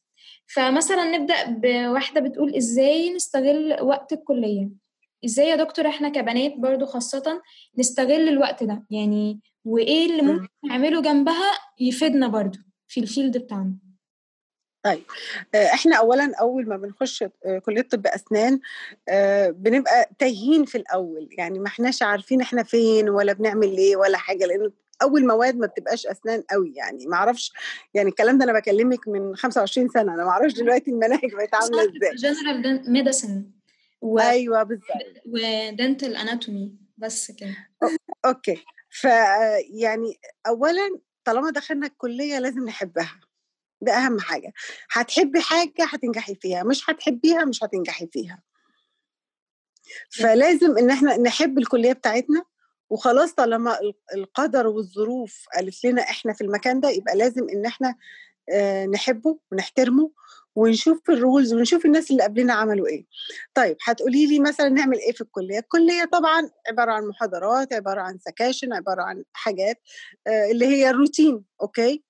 فمثلا 0.55 1.17
نبدأ 1.17 1.45
بواحدة 1.47 2.21
بتقول 2.21 2.55
إزاي 2.55 3.13
نستغل 3.13 3.77
وقت 3.81 4.13
الكلية؟ 4.13 4.69
إزاي 5.25 5.47
يا 5.47 5.55
دكتور 5.55 5.87
إحنا 5.87 6.09
كبنات 6.09 6.53
برضو 6.57 6.85
خاصة 6.85 7.41
نستغل 7.77 8.29
الوقت 8.29 8.63
ده؟ 8.63 8.83
يعني 8.89 9.39
وإيه 9.65 10.05
اللي 10.11 10.21
ممكن 10.21 10.47
نعمله 10.69 11.01
جنبها 11.01 11.51
يفيدنا 11.79 12.27
برضو 12.27 12.59
في 12.87 12.99
الفيلد 12.99 13.37
بتاعنا؟ 13.37 13.73
طيب 14.85 15.03
إحنا 15.55 15.95
اولا 15.95 16.31
أول 16.39 16.69
ما 16.69 16.77
بنخش 16.77 17.23
كلية 17.65 17.81
طب 17.81 18.07
أسنان 18.07 18.59
بنبقى 19.51 20.09
تايهين 20.19 20.65
في 20.65 20.77
الأول. 20.77 21.29
يعني 21.37 21.59
ما 21.59 21.67
إحناش 21.67 22.01
عارفين 22.03 22.41
إحنا 22.41 22.63
فين 22.63 23.09
ولا 23.09 23.33
بنعمل 23.33 23.77
إيه 23.77 23.95
ولا 23.95 24.17
حاجة 24.17 24.45
لأنه 24.45 24.71
أول 25.01 25.27
مواد 25.27 25.57
ما 25.57 25.67
بتبقاش 25.67 26.07
أسنان 26.07 26.43
قوي. 26.51 26.73
يعني 26.75 27.07
ما 27.07 27.15
أعرفش 27.15 27.53
يعني 27.93 28.09
الكلام 28.09 28.37
ده 28.37 28.45
أنا 28.45 28.53
بكلمك 28.53 29.07
من 29.07 29.35
25 29.35 29.89
سنة. 29.89 30.13
أنا 30.13 30.23
ما 30.23 30.29
أعرفش 30.29 30.53
دلوقتي 30.53 30.91
المناهج 30.91 31.33
بقت 31.35 31.53
عاملة 31.55 31.81
إزاي. 31.83 32.15
general 32.15 32.91
medicine 32.91 33.45
و... 34.01 34.19
أيوه 34.19 34.63
بالظبط. 34.63 34.87
و 35.25 35.38
dental 35.38 36.15
anatomy 36.15 36.77
بس 36.97 37.31
كده. 37.31 37.55
okay. 38.25 38.63
ف 38.89 39.03
يعني 39.69 40.19
اولا 40.47 40.99
طالما 41.23 41.49
دخلنا 41.51 41.87
الكلية 41.87 42.39
لازم 42.39 42.65
نحبها. 42.65 43.19
ده 43.81 43.93
أهم 43.93 44.19
حاجة. 44.19 44.53
هتحبي 44.91 45.41
حاجة 45.41 45.85
هتنجحي 45.93 46.35
فيها 46.35 46.63
مش 46.63 46.89
هتحبيها 46.89 47.45
مش 47.45 47.63
هتنجحي 47.63 48.07
فيها. 48.07 48.43
فلازم 50.09 50.77
إن 50.77 50.89
إحنا 50.89 51.17
نحب 51.17 51.57
الكلية 51.57 51.93
بتاعتنا 51.93 52.43
وخلاص 52.89 53.33
طالما 53.33 53.79
القدر 54.15 54.67
والظروف 54.67 55.45
قالت 55.55 55.83
لنا 55.85 56.01
إحنا 56.01 56.33
في 56.33 56.41
المكان 56.43 56.79
ده 56.79 56.89
يبقى 56.89 57.15
لازم 57.17 57.47
إن 57.49 57.65
إحنا 57.65 57.95
نحبه 58.93 59.39
ونحترمه 59.51 60.11
ونشوف 60.55 61.09
ال 61.09 61.17
rules 61.17 61.53
ونشوف 61.53 61.85
الناس 61.85 62.11
اللي 62.11 62.23
قبلنا 62.23 62.53
عملوا 62.53 62.87
إيه. 62.87 63.05
طيب 63.53 63.77
هتقولي 63.83 64.25
لي 64.27 64.39
مثلا 64.39 64.69
نعمل 64.69 64.97
إيه 64.99 65.11
في 65.11 65.21
الكلية؟ 65.21 65.59
الكلية 65.59 66.05
طبعا 66.05 66.49
عبارة 66.69 66.91
عن 66.91 67.07
محاضرات 67.07 67.73
عبارة 67.73 68.01
عن 68.01 68.17
sections 68.19 68.73
عبارة 68.73 69.01
عن 69.01 69.23
حاجات 69.33 69.77
آه 70.27 70.51
اللي 70.51 70.65
هي 70.65 70.89
الروتين 70.89 71.45
okay؟ 71.61 72.03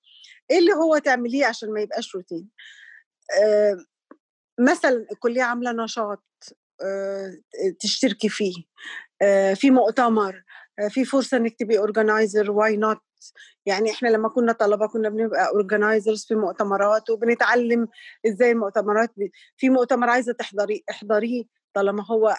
إيه 0.50 0.58
اللي 0.58 0.72
هو 0.72 0.98
تعمليه 0.98 1.46
عشان 1.46 1.72
ما 1.72 1.80
يبقاش 1.80 2.14
روتين 2.14 2.48
آه 3.42 3.76
مثلا 4.60 5.06
الكلية 5.12 5.42
عاملة 5.42 5.72
نشاط 5.84 6.24
آه 6.84 7.32
تشتركي 7.80 8.28
فيه 8.28 8.54
آه 9.22 9.54
في 9.54 9.70
مؤتمر 9.70 10.42
آه 10.78 10.88
في 10.88 11.04
فرصة 11.04 11.36
إنك 11.36 11.54
تبقي 11.58 11.78
organizer 11.78 12.50
why 12.50 12.76
not 12.76 12.98
يعني 13.66 13.90
إحنا 13.90 14.08
لما 14.08 14.28
كنا 14.28 14.52
طلبة 14.52 14.86
كنا 14.86 15.08
بنبقى 15.08 15.48
organizers 15.48 16.24
في 16.24 16.34
مؤتمرات 16.34 17.10
وبنتعلم 17.10 17.88
إزاي 18.26 18.50
المؤتمرات 18.50 19.10
في 19.56 19.70
مؤتمر 19.70 20.08
عايزة 20.08 20.32
تحضريه 20.32 20.80
احضريه 20.90 21.44
طالما 21.74 22.04
هو 22.06 22.36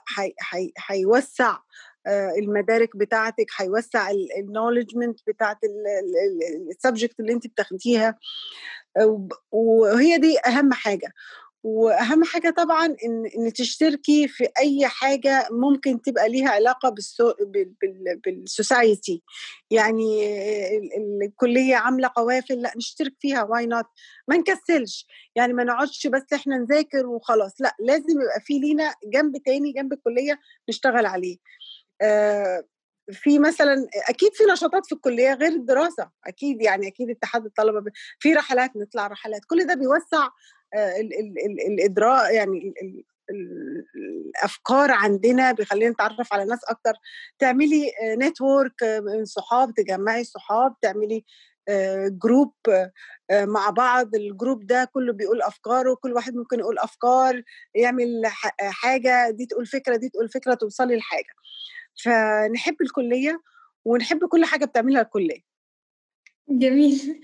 هيوسع 0.90 1.58
المدارك 2.38 2.98
بتاعتك 2.98 3.46
هيوسع 3.58 4.12
ال 4.40 4.45
knowledgement 4.45 5.20
بتاعت 5.28 5.58
ال 6.72 6.78
subject 6.78 7.20
اللي 7.20 7.34
انت 7.34 7.48
بتاخديها. 7.48 8.18
وهي 9.52 10.18
دي 10.18 10.40
أهم 10.48 10.74
حاجة. 10.74 11.14
وأهم 11.64 12.24
حاجة 12.24 12.50
طبعا 12.58 12.86
إن 12.86 13.26
إن 13.38 13.54
تشتركي 13.54 14.28
في 14.28 14.48
أي 14.60 14.88
حاجة 14.88 15.48
ممكن 15.52 16.02
تبقى 16.02 16.30
ليها 16.30 16.50
علاقة 16.50 16.90
بال 16.90 17.12
so 17.12 17.34
بال 18.26 18.47
society 18.47 19.24
يعني 19.72 20.26
الكلية 21.26 21.76
عاملة 21.76 22.12
قوافل 22.16 22.62
لأ 22.62 22.74
نشترك 22.78 23.14
فيها 23.20 23.44
why 23.44 23.66
not 23.66 23.86
ما 24.28 24.38
نكسلش. 24.38 25.08
يعني 25.36 25.54
ما 25.54 25.64
نقعدش 25.64 26.08
بس 26.08 26.34
إحنا 26.34 26.58
نذاكر 26.58 27.06
وخلاص 27.08 27.52
لأ 27.62 27.76
لازم 27.80 28.22
يبقى 28.22 28.42
في 28.46 28.60
لينا 28.60 28.94
جنب 29.14 29.38
تاني 29.46 29.72
جنب 29.72 29.94
الكلية 29.94 30.40
نشتغل 30.70 31.06
عليه. 31.06 31.38
آه 32.02 32.64
في 33.12 33.40
مثلا 33.40 33.88
أكيد 34.10 34.34
في 34.34 34.44
نشاطات 34.44 34.86
في 34.86 34.96
الكلية 34.96 35.34
غير 35.34 35.52
الدراسة 35.52 36.10
أكيد 36.28 36.62
يعني 36.62 36.88
أكيد 36.88 37.10
اتحاد 37.10 37.46
الطلبة 37.46 37.92
في 38.20 38.34
رحلات 38.34 38.72
نطلع 38.76 39.08
رحلات 39.08 39.42
كل 39.48 39.68
ده 39.68 39.74
بيوسع 39.74 40.28
ال 40.76 41.20
ال 41.20 41.34
ال 41.46 41.74
الإدراك 41.74 42.34
يعني 42.34 42.74
ال 42.84 43.04
الأفكار 44.36 44.92
عندنا 44.92 45.52
بيخلينا 45.52 45.90
نتعرف 45.92 46.34
على 46.34 46.46
ناس 46.46 46.60
أكتر. 46.70 46.94
تعملي 47.40 47.92
network 48.18 48.84
من 48.84 49.26
صحاب 49.26 49.74
تجمعي 49.74 50.24
صحاب 50.24 50.76
تعملي 50.82 51.26
group 52.08 52.54
مع 53.32 53.70
بعض. 53.70 54.16
ال 54.16 54.24
group 54.24 54.66
ده 54.68 54.90
كله 54.94 55.14
بيقول 55.14 55.42
أفكاره 55.42 55.96
كل 55.96 56.14
واحد 56.14 56.36
ممكن 56.36 56.60
يقول 56.60 56.80
أفكار 56.80 57.42
يعمل 57.76 58.22
حاجة 58.62 59.30
دي 59.30 59.46
تقول 59.46 59.66
فكرة 59.66 59.96
دي 59.96 60.10
تقول 60.10 60.30
فكرة 60.30 60.54
توصلي 60.54 60.96
لحاجة. 60.98 61.34
فنحب 61.96 62.76
الكلية 62.82 63.42
ونحب 63.86 64.26
كل 64.26 64.46
حاجة 64.46 64.66
بتعملها 64.66 65.02
الكلية. 65.02 65.54
جميل. 66.50 67.22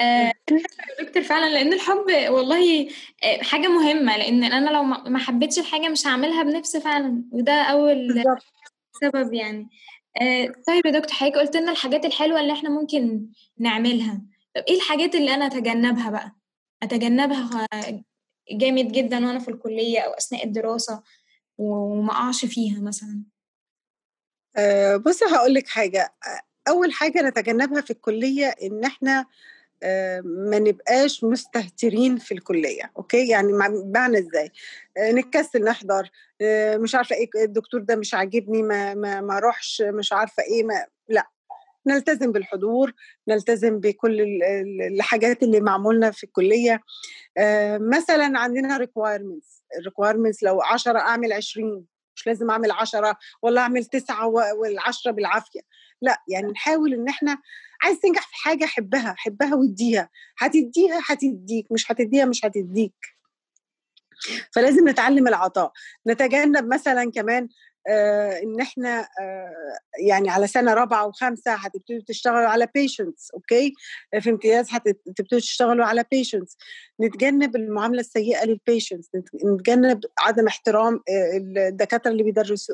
آه 0.00 0.32
دكتور 1.00 1.22
فعلا 1.22 1.50
لأن 1.54 1.72
الحب 1.72 2.06
والله 2.28 2.88
حاجة 3.40 3.68
مهمة 3.68 4.16
لأن 4.16 4.44
أنا 4.44 4.70
لو 4.70 4.82
ما 4.82 5.18
حبيتش 5.18 5.58
الحاجة 5.58 5.88
مش 5.88 6.06
هعملها 6.06 6.42
بنفسي 6.42 6.80
فعلا 6.80 7.24
وده 7.32 7.52
أول. 7.52 8.24
سبب 9.02 9.32
يعني. 9.34 9.68
آه 10.20 10.52
طيب 10.66 10.86
يا 10.86 10.90
دكتور 10.90 11.12
حضرتك 11.14 11.36
قلت 11.38 11.56
لنا 11.56 11.72
الحاجات 11.72 12.04
الحلوة 12.04 12.40
اللي 12.40 12.52
إحنا 12.52 12.70
ممكن 12.70 13.26
نعملها. 13.58 14.22
طب 14.54 14.62
إيه 14.68 14.76
الحاجات 14.76 15.14
اللي 15.14 15.34
أنا 15.34 15.46
أتجنبها 15.46 16.10
بقى؟ 16.10 16.32
أتجنبها 16.82 17.66
جامد 18.52 18.92
جدا 18.92 19.26
وأنا 19.26 19.38
في 19.38 19.48
الكلية 19.50 20.00
أو 20.00 20.10
أثناء 20.12 20.44
الدراسة 20.44 21.02
وما 21.58 22.12
أقعش 22.12 22.44
فيها 22.44 22.80
مثلا. 22.80 23.22
أه 24.58 24.96
بصي 24.96 25.24
هقول 25.24 25.54
لك 25.54 25.68
حاجة 25.68 26.14
أول 26.68 26.92
حاجة 26.92 27.22
نتجنبها 27.22 27.80
في 27.80 27.90
الكلية 27.90 28.46
إن 28.62 28.84
إحنا 28.84 29.26
أه 29.82 30.20
ما 30.20 30.58
نبقاش 30.58 31.24
مستهترين 31.24 32.16
في 32.18 32.32
الكلية 32.34 32.92
أوكي؟ 32.96 33.28
يعني 33.28 33.52
معنى 33.94 34.18
إزاي؟ 34.18 34.50
أه 34.96 35.12
نكسل 35.12 35.64
نحضر 35.64 36.10
مش 36.76 36.94
عارفة 36.94 37.16
إيه 37.16 37.30
الدكتور 37.44 37.80
ده 37.80 37.96
مش 37.96 38.14
عاجبني 38.14 38.62
ما 38.62 38.94
ما 38.94 39.20
ما 39.20 39.36
أروحش 39.36 39.82
مش 39.86 40.12
عارفة 40.12 40.42
إيه 40.42 40.64
ما 40.64 40.86
لأ 41.08 41.26
نلتزم 41.86 42.32
بالحضور 42.32 42.92
نلتزم 43.28 43.80
بكل 43.80 44.40
الحاجات 44.92 45.42
اللي 45.42 45.60
معمولنا 45.60 46.10
في 46.10 46.24
الكلية. 46.24 46.80
مثلا 47.78 48.38
عندنا 48.38 48.76
requirements 48.76 49.62
ال 49.78 49.83
requirements 49.83 50.42
لو 50.42 50.62
10 50.62 50.98
أعمل 50.98 51.32
20 51.32 51.84
مش 52.18 52.26
لازم 52.26 52.50
أعمل 52.50 52.70
10 52.70 53.16
ولا 53.42 53.60
أعمل 53.60 53.84
9 53.84 54.26
والعشرة 54.60 55.10
بالعافية. 55.10 55.60
لأ 56.02 56.22
يعني 56.28 56.52
نحاول 56.52 56.94
إن 56.94 57.08
إحنا 57.08 57.38
عايز 57.82 57.98
تنجح 58.00 58.28
في 58.28 58.34
حاجة 58.34 58.64
حبها 58.64 59.14
حبها 59.18 59.54
واديها. 59.54 60.10
هتديها 60.38 61.00
هتديك 61.06 61.72
مش 61.72 61.92
هتديها 61.92 62.24
مش 62.24 62.44
هتديك. 62.44 62.94
فلازم 64.52 64.88
نتعلم 64.88 65.28
العطاء. 65.28 65.72
نتجنب 66.06 66.74
مثلا 66.74 67.10
كمان 67.10 67.48
إن 68.42 68.60
إحنا 68.60 69.00
آه 69.20 69.52
يعني 70.06 70.30
على 70.30 70.46
سنة 70.46 70.74
رابعة 70.74 71.06
وخامسة 71.06 71.52
هتبتدوا 71.54 72.00
تشتغلوا 72.06 72.48
على 72.48 72.68
patients 72.74 73.30
okay؟ 73.34 73.72
في 74.20 74.30
امتياز 74.30 74.66
هتبتدوا 74.70 75.38
تشتغلوا 75.40 75.84
على 75.84 76.04
patients 76.10 76.56
نتجنب 77.00 77.56
المعاملة 77.56 78.00
السيئة 78.00 78.44
لل 78.44 78.57
patients 78.57 79.10
نتجنب 79.44 80.00
عدم 80.18 80.46
احترام 80.46 81.00
الدكاترة 81.58 82.10
اللي 82.10 82.22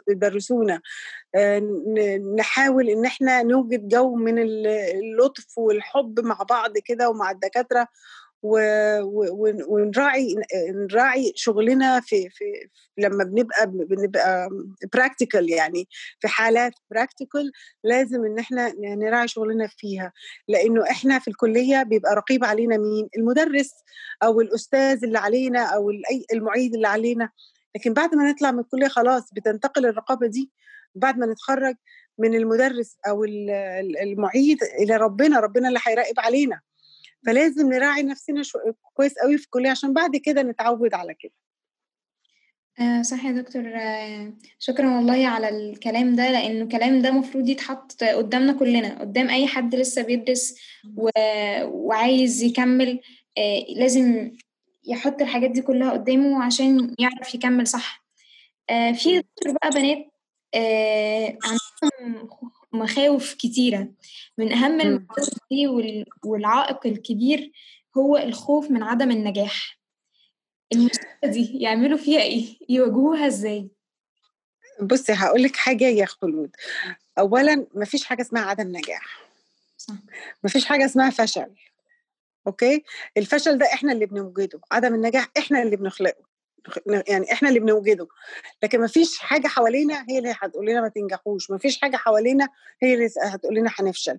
بيدرسونا. 0.09 0.81
نحاول 2.39 2.89
إن 2.91 3.05
إحنا 3.05 3.43
نوجد 3.43 3.89
جو 3.89 4.15
من 4.15 4.39
اللطف 4.39 5.59
والحب 5.59 6.21
مع 6.21 6.39
بعض 6.51 6.79
كده 6.79 7.11
ومع 7.11 7.31
الدكاترة 7.31 7.89
ونراعي 9.69 10.35
نراعي 10.75 11.33
شغلنا 11.37 12.01
في 12.01 12.29
في 12.31 12.45
لما 12.99 13.25
بنبقى 13.25 13.67
بنبقى 13.67 14.49
practical 14.93 15.51
يعني 15.51 15.89
في 16.21 16.29
حالات 16.29 16.73
practical 16.91 17.53
لازم 17.85 18.25
إن 18.25 18.39
إحنا 18.39 18.73
نراعي 18.79 19.29
شغلنا 19.29 19.67
فيها. 19.67 20.13
لأنه 20.49 20.83
إحنا 20.91 21.19
في 21.19 21.29
الكلية 21.29 21.83
بيبقى 21.83 22.15
رقيب 22.15 22.45
علينا 22.45 22.77
مين؟ 22.77 23.09
المدرس 23.17 23.71
أو 24.23 24.41
الأستاذ 24.41 25.05
اللي 25.05 25.19
علينا 25.19 25.63
أو 25.63 25.91
المعيد 26.33 26.75
اللي 26.75 26.89
علينا. 26.89 27.31
لكن 27.77 27.93
بعد 27.93 28.15
ما 28.15 28.31
نطلع 28.31 28.51
من 28.51 28.59
الكلية 28.59 28.89
خلاص 28.89 29.23
بتنتقل 29.33 29.87
الرقابة 29.87 30.27
دي. 30.27 30.51
بعد 30.95 31.19
ما 31.19 31.27
نتخرج 31.27 31.75
من 32.19 32.35
المدرس 32.35 32.97
أو 33.09 33.25
المعيد 34.03 34.59
إلى 34.63 34.97
ربنا 34.97 35.41
ربنا 35.41 35.69
اللي 35.69 35.81
هيراقب 35.87 36.15
علينا. 36.21 36.61
فلازم 37.27 37.73
نراعي 37.73 38.03
نفسنا 38.03 38.43
شو 38.43 38.59
كويس 38.95 39.15
قوي 39.19 39.39
في 39.39 39.45
الكلية 39.45 39.71
عشان 39.71 39.93
بعد 39.93 40.17
كده 40.17 40.43
نتعود 40.43 40.95
على 40.95 41.15
كده. 41.15 41.33
آه 42.81 43.03
صح 43.03 43.25
يا 43.25 43.33
دكتور. 43.33 43.63
آه 43.77 44.33
شكرا 44.59 44.97
والله 44.97 45.27
على 45.29 45.49
الكلام 45.49 46.17
ده 46.17 46.31
لأنه 46.31 46.63
الكلام 46.65 47.03
ده 47.03 47.09
المفروض 47.09 47.49
يتحط 47.49 48.05
قدامنا 48.05 48.53
كلنا 48.53 49.01
قدام 49.01 49.29
أي 49.29 49.47
حد 49.47 49.75
لسه 49.75 50.03
بيدرس 50.03 50.55
و... 50.97 51.09
وعايز 51.65 52.43
يكمل 52.43 53.01
آه 53.39 53.65
لازم 53.77 54.33
يحط 54.85 55.23
الحاجات 55.23 55.51
دي 55.51 55.63
كلها 55.63 55.91
قدامه 55.93 56.45
عشان 56.45 56.95
يعرف 56.99 57.35
يكمل 57.35 57.67
صح. 57.67 58.05
آه 58.71 58.93
في 58.93 59.19
دكتور 59.21 59.53
بقى 59.53 59.71
بنات 59.71 60.07
آه 60.55 61.39
عندهم 61.45 62.29
مخاوف 62.75 63.35
كتيرة. 63.35 63.89
من 64.39 64.53
أهم 64.53 64.81
المخاوف 64.81 65.29
دي 65.51 65.67
والعائق 66.25 66.87
الكبير 66.87 67.53
هو 67.97 68.17
الخوف 68.17 68.71
من 68.71 68.83
عدم 68.83 69.11
النجاح. 69.11 69.79
المشكلة 70.73 71.31
دي 71.31 71.59
يعملوا 71.59 71.99
فيها 71.99 72.21
إيه؟ 72.21 72.57
يواجهوها 72.69 73.27
إزاي؟ 73.27 73.69
بصي 74.83 75.13
هقول 75.13 75.43
لك 75.43 75.57
حاجة 75.57 75.85
يا 75.85 76.07
خلود. 76.07 76.51
أولا 77.19 77.67
مفيش 77.75 78.05
حاجة 78.05 78.23
اسمها 78.23 78.43
عدم 78.43 78.77
نجاح. 78.77 79.21
صح. 79.77 79.95
مفيش 80.45 80.65
حاجة 80.65 80.85
اسمها 80.85 81.11
فشل. 81.11 81.55
أوكي؟ 82.47 82.85
الفشل 83.17 83.59
ده 83.59 83.67
إحنا 83.67 83.93
اللي 83.93 84.07
بنوجده. 84.07 84.61
عدم 84.73 84.95
النجاح 84.95 85.29
إحنا 85.39 85.63
اللي 85.63 85.77
بنخلقه. 85.77 86.34
يعني 86.87 87.33
إحنا 87.33 87.49
اللي 87.49 87.61
بنوجده. 87.61 88.09
لكن 88.63 88.81
ما 88.81 88.87
فيش 88.87 89.19
حاجة 89.19 89.47
حوالينا 89.49 90.05
هي 90.09 90.19
اللي 90.19 90.35
هتقول 90.39 90.67
لنا 90.67 90.81
ما 90.81 90.89
تنجحوش. 90.89 91.51
ما 91.51 91.59
فيش 91.59 91.81
حاجة 91.81 91.97
حوالينا 91.97 92.49
هي 92.83 92.95
اللي 92.95 93.09
هتقول 93.23 93.55
لنا 93.55 93.71
هنفشل. 93.79 94.19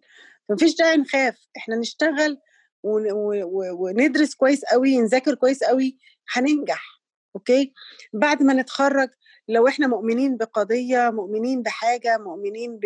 ما 0.49 0.57
فيش 0.57 0.75
داعي 0.75 0.97
نخاف. 0.97 1.47
إحنا 1.57 1.75
نشتغل 1.75 2.37
وندرس 2.83 4.35
كويس 4.35 4.65
قوي 4.65 4.97
نذاكر 4.97 5.35
كويس 5.35 5.63
قوي 5.63 5.97
هننجح. 6.33 7.01
أوكي؟ 7.35 7.73
بعد 8.13 8.43
ما 8.43 8.53
نتخرج 8.53 9.09
لو 9.47 9.67
إحنا 9.67 9.87
مؤمنين 9.87 10.37
بقضية 10.37 11.09
مؤمنين 11.09 11.61
بحاجة 11.61 12.17
مؤمنين 12.17 12.79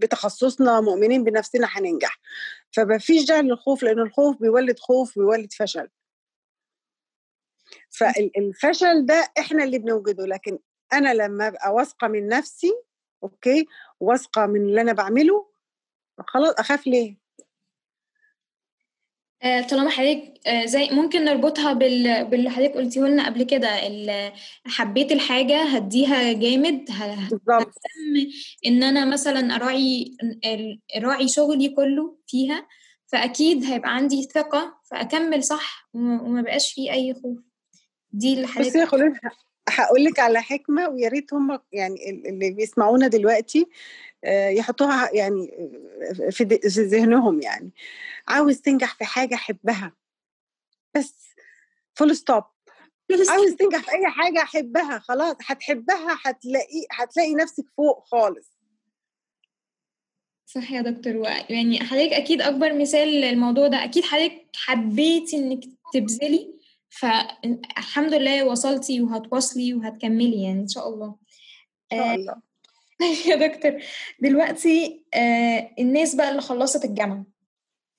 بتخصصنا 0.00 0.80
مؤمنين 0.80 1.24
بنفسنا 1.24 1.68
هننجح. 1.70 2.20
فما 2.72 2.98
فيش 2.98 3.24
داعي 3.24 3.42
للخوف 3.42 3.82
لأن 3.82 3.98
الخوف 3.98 4.36
بيولد 4.40 4.78
خوف 4.78 5.18
بيولد 5.18 5.52
فشل. 5.52 5.88
فالفشل 7.90 9.06
ده 9.06 9.28
إحنا 9.38 9.64
اللي 9.64 9.78
بنوجده 9.78 10.26
لكن 10.26 10.58
أنا 10.92 11.14
لما 11.14 11.48
أبقى 11.48 11.74
واثقة 11.74 12.08
من 12.08 12.28
نفسي 12.28 12.72
أوكي 13.22 13.66
واثقة 14.00 14.46
من 14.46 14.60
اللي 14.60 14.80
أنا 14.80 14.92
بعمله 14.92 15.46
خلاص 16.26 16.54
أخاف 16.58 16.86
ليه؟ 16.86 17.16
آه 19.42 19.60
طالما 19.60 19.90
حضرتك 19.90 20.46
آه 20.46 20.64
زي 20.64 20.88
ممكن 20.90 21.24
نربطها 21.24 21.72
بال... 21.72 22.24
باللي 22.24 22.50
حضرتك 22.50 22.74
قلتيه 22.74 23.00
لنا 23.00 23.26
قبل 23.26 23.42
كده 23.42 23.68
حبيت 24.66 25.12
الحاجة 25.12 25.62
هديها 25.62 26.32
جامد 26.32 26.84
بالظبط 27.30 27.74
إن 28.66 28.82
أنا 28.82 29.04
مثلا 29.04 29.56
أراعي 29.56 30.16
اراعي 30.96 31.28
شغلي 31.28 31.68
كله 31.68 32.16
فيها 32.26 32.68
فأكيد 33.06 33.64
هيبقى 33.64 33.94
عندي 33.94 34.22
ثقة 34.22 34.80
فأكمل 34.90 35.44
صح 35.44 35.88
وما 35.94 36.42
بقاش 36.42 36.72
فيه 36.72 36.92
أي 36.92 37.14
خوف. 37.14 37.38
دي 38.16 38.32
اللي 38.34 38.46
حضرتك 38.46 38.68
بصي 38.68 38.78
يا 38.78 38.86
خلود 38.86 39.12
هقول 39.68 40.04
لك 40.04 40.18
على 40.18 40.42
حكمة 40.42 40.88
ويا 40.88 41.08
ريت 41.08 41.34
هم 41.34 41.60
يعني 41.72 42.10
اللي 42.10 42.50
بيسمعونا 42.50 43.08
دلوقتي 43.08 43.66
يحطوها 44.26 45.10
يعني 45.14 45.50
في 46.30 46.44
ذهنهم 46.68 47.42
يعني. 47.42 47.70
عاوز 48.28 48.60
تنجح 48.60 48.94
في 48.94 49.04
حاجة 49.04 49.34
حبها 49.34 49.92
بس 50.94 51.14
full 51.94 52.16
stop 52.16 52.44
عاوز 53.28 53.54
تنجح 53.54 53.82
في 53.82 53.92
أي 53.92 54.06
حاجة 54.06 54.38
حبها 54.38 54.98
خلاص 54.98 55.36
هتحبها 55.46 56.18
هتلاقي 56.24 56.86
هتلاقي 56.92 57.34
نفسك 57.34 57.64
فوق 57.76 58.04
خالص. 58.04 58.56
صح 60.46 60.72
يا 60.72 60.82
دكتور 60.82 61.28
يعني 61.50 61.80
حضرتك 61.80 62.12
أكيد 62.12 62.42
أكبر 62.42 62.78
مثال 62.78 63.08
للموضوع 63.08 63.68
ده. 63.68 63.84
أكيد 63.84 64.04
حضرتك 64.04 64.42
حبيتي 64.56 65.36
إنك 65.36 65.64
تبذلي 65.92 66.55
فالحمد 67.00 68.14
لله 68.14 68.44
وصلتي 68.44 69.00
وهتواصلي 69.00 69.74
وهتكملي 69.74 70.42
يعني 70.42 70.60
إن 70.60 70.68
شاء 70.68 70.88
الله. 70.88 71.16
إن 71.92 71.98
شاء 71.98 72.14
الله. 72.14 72.46
يا 73.28 73.36
دكتور 73.46 73.82
دلوقتي 74.20 75.04
آه 75.14 75.70
الناس 75.78 76.14
بقى 76.14 76.30
اللي 76.30 76.40
خلصت 76.40 76.84
الجامعة 76.84 77.24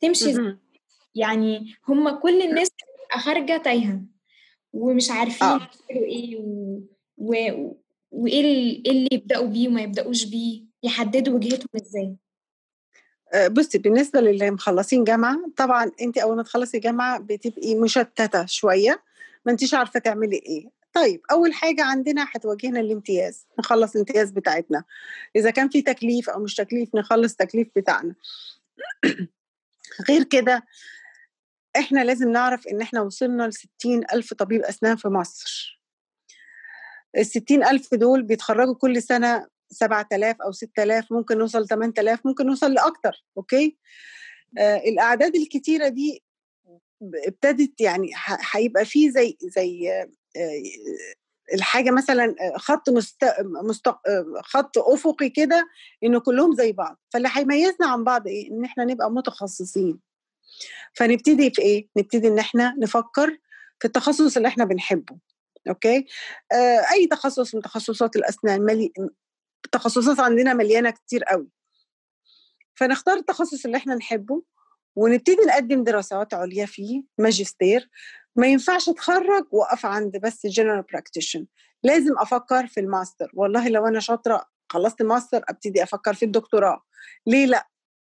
تمشي 0.01 0.33
يعني 1.15 1.75
هم 1.87 2.09
كل 2.09 2.41
الناس 2.41 2.67
خارجة 3.11 3.57
تايهة 3.57 4.01
ومش 4.73 5.11
عارفين 5.11 5.47
يعملوا 5.47 6.07
إيه 6.07 6.37
و... 6.37 6.79
و... 7.17 7.33
وإيه 8.11 8.41
اللي 8.91 9.09
يبدأوا 9.11 9.47
بيه 9.47 9.67
وما 9.67 9.81
يبدأوش 9.81 10.23
بيه؟ 10.23 10.63
يحددوا 10.83 11.35
وجهتهم 11.35 11.69
إزاي؟ 11.75 12.15
بصي 13.49 13.77
بالنسبة 13.77 14.21
للي 14.21 14.51
مخلصين 14.51 15.03
جامعة 15.03 15.37
طبعا 15.57 15.91
انت 16.01 16.17
أول 16.17 16.35
ما 16.35 16.43
تخلصي 16.43 16.79
جامعة 16.79 17.19
بتبقي 17.19 17.75
مشتتة 17.75 18.45
شوية 18.45 19.03
ما 19.45 19.51
أنتيش 19.51 19.73
عارفة 19.73 19.99
تعملي 19.99 20.35
إيه. 20.35 20.69
طيب 20.93 21.21
أول 21.31 21.53
حاجة 21.53 21.83
عندنا 21.83 22.27
هتواجهنا 22.35 22.79
الامتياز 22.79 23.45
نخلص 23.59 23.91
الامتياز 23.91 24.31
بتاعتنا. 24.31 24.83
إذا 25.35 25.49
كان 25.51 25.69
في 25.69 25.81
تكليف 25.81 26.29
أو 26.29 26.39
مش 26.39 26.55
تكليف 26.55 26.95
نخلص 26.95 27.35
تكليف 27.35 27.67
بتاعنا. 27.75 28.15
غير 30.09 30.23
كده 30.23 30.65
إحنا 31.77 32.03
لازم 32.03 32.31
نعرف 32.31 32.67
إن 32.67 32.81
إحنا 32.81 33.01
وصلنا 33.01 33.49
ل 33.85 34.05
ألف 34.13 34.33
طبيب 34.33 34.61
أسنان 34.61 34.95
في 34.95 35.07
مصر. 35.07 35.81
ال 37.51 37.63
ألف 37.63 37.93
دول 37.93 38.23
بيتخرجوا 38.23 38.75
كل 38.75 39.01
سنة 39.01 39.47
7000 39.69 40.41
أو 40.41 40.51
6000 40.51 41.11
ممكن 41.11 41.37
نوصل 41.37 41.67
8000 41.67 42.25
ممكن 42.25 42.45
نوصل 42.47 42.73
لأكتر 42.73 43.23
أوكي؟ 43.37 43.77
آه 44.57 44.77
الأعداد 44.77 45.35
الكتيرة 45.35 45.87
دي 45.87 46.23
ابتدت 47.27 47.81
يعني 47.81 48.09
هيبقى 48.51 48.85
في 48.85 49.11
زي 49.11 49.37
زي 49.41 49.91
آه 49.91 50.09
الحاجة 51.53 51.91
مثلا 51.91 52.35
خط 52.55 52.89
مست... 52.89 53.25
مست... 53.63 53.89
خط 54.43 54.77
أفقي 54.77 55.29
كده 55.29 55.67
انه 56.03 56.19
كلهم 56.19 56.55
زي 56.55 56.71
بعض. 56.71 56.99
فاللي 57.09 57.29
هيميزنا 57.31 57.87
عن 57.87 58.03
بعض 58.03 58.27
إيه؟ 58.27 58.51
إن 58.51 58.65
إحنا 58.65 58.85
نبقى 58.85 59.11
متخصصين. 59.11 59.99
فنبتدي 60.93 61.51
في 61.51 61.61
إيه؟ 61.61 61.87
نبتدي 61.97 62.27
إن 62.27 62.39
إحنا 62.39 62.75
نفكر 62.79 63.37
في 63.79 63.85
التخصص 63.85 64.37
اللي 64.37 64.47
إحنا 64.47 64.65
بنحبه 64.65 65.17
okay؟ 65.69 66.05
آه 66.51 66.81
أي 66.93 67.07
تخصص 67.07 67.55
من 67.55 67.61
تخصصات 67.61 68.15
الأسنان. 68.15 68.89
التخصصات 69.67 70.19
عندنا 70.19 70.53
مليانة 70.53 70.89
كتير 70.89 71.23
قوي. 71.23 71.49
فنختار 72.75 73.17
التخصص 73.17 73.65
اللي 73.65 73.77
إحنا 73.77 73.95
نحبه 73.95 74.43
ونبتدي 74.95 75.41
نقدم 75.47 75.83
دراسات 75.83 76.33
عليا 76.33 76.65
فيه 76.65 77.03
ماجستير. 77.17 77.89
ما 78.35 78.47
ينفعش 78.47 78.89
أتخرج 78.89 79.45
وأقف 79.51 79.85
عند 79.85 80.17
بس 80.17 80.45
general 80.45 80.81
practitioner 80.81 81.47
لازم 81.83 82.13
أفكر 82.17 82.67
في 82.67 82.79
الماستر. 82.79 83.31
والله 83.33 83.69
لو 83.69 83.87
أنا 83.87 83.99
شاطرة 83.99 84.45
خلصت 84.69 85.01
الماستر 85.01 85.43
أبتدي 85.49 85.83
أفكر 85.83 86.13
في 86.13 86.25
الدكتوراه. 86.25 86.83
ليه 87.27 87.45
لأ؟ 87.45 87.67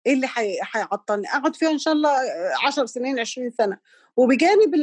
إيه 0.07 0.13
اللي 0.13 0.27
هيعطلني 0.75 1.27
أقعد 1.27 1.55
فيها 1.55 1.71
إن 1.71 1.77
شاء 1.77 1.93
الله 1.93 2.11
10 2.67 2.85
سنين 2.85 3.19
20 3.19 3.51
سنة. 3.51 3.77
وبجانب 4.17 4.75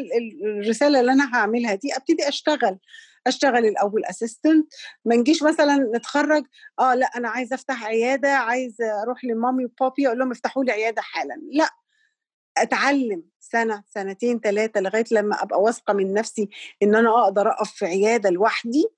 الرسالة 0.44 1.00
اللي 1.00 1.12
أنا 1.12 1.34
هعملها 1.34 1.74
دي 1.74 1.96
أبتدي 1.96 2.28
أشتغل 2.28 2.78
أشتغل 3.26 3.66
الأول 3.66 4.04
اسيستنت 4.04 4.72
ما 5.04 5.16
نجيش 5.16 5.42
مثلا 5.42 5.76
نتخرج 5.96 6.44
آه 6.78 6.94
لأ 6.94 7.06
أنا 7.06 7.28
عايزة 7.28 7.54
أفتح 7.54 7.84
عيادة 7.84 8.28
عايزة 8.28 9.02
أروح 9.02 9.24
لمامي 9.24 9.64
وبابي 9.64 10.06
أقول 10.06 10.18
لهم 10.18 10.30
افتحوا 10.30 10.64
لي 10.64 10.72
عيادة 10.72 11.02
حالا. 11.02 11.34
لأ 11.52 11.68
أتعلم 12.58 13.22
سنة 13.40 13.82
سنتين 13.88 14.40
ثلاثة 14.40 14.80
لغاية 14.80 15.04
لما 15.12 15.42
أبقى 15.42 15.60
واثقة 15.62 15.94
من 15.94 16.12
نفسي 16.14 16.48
إن 16.82 16.94
أنا 16.94 17.22
أقدر 17.24 17.48
أقف 17.50 17.70
في 17.72 17.86
عيادة 17.86 18.30
لوحدي. 18.30 18.88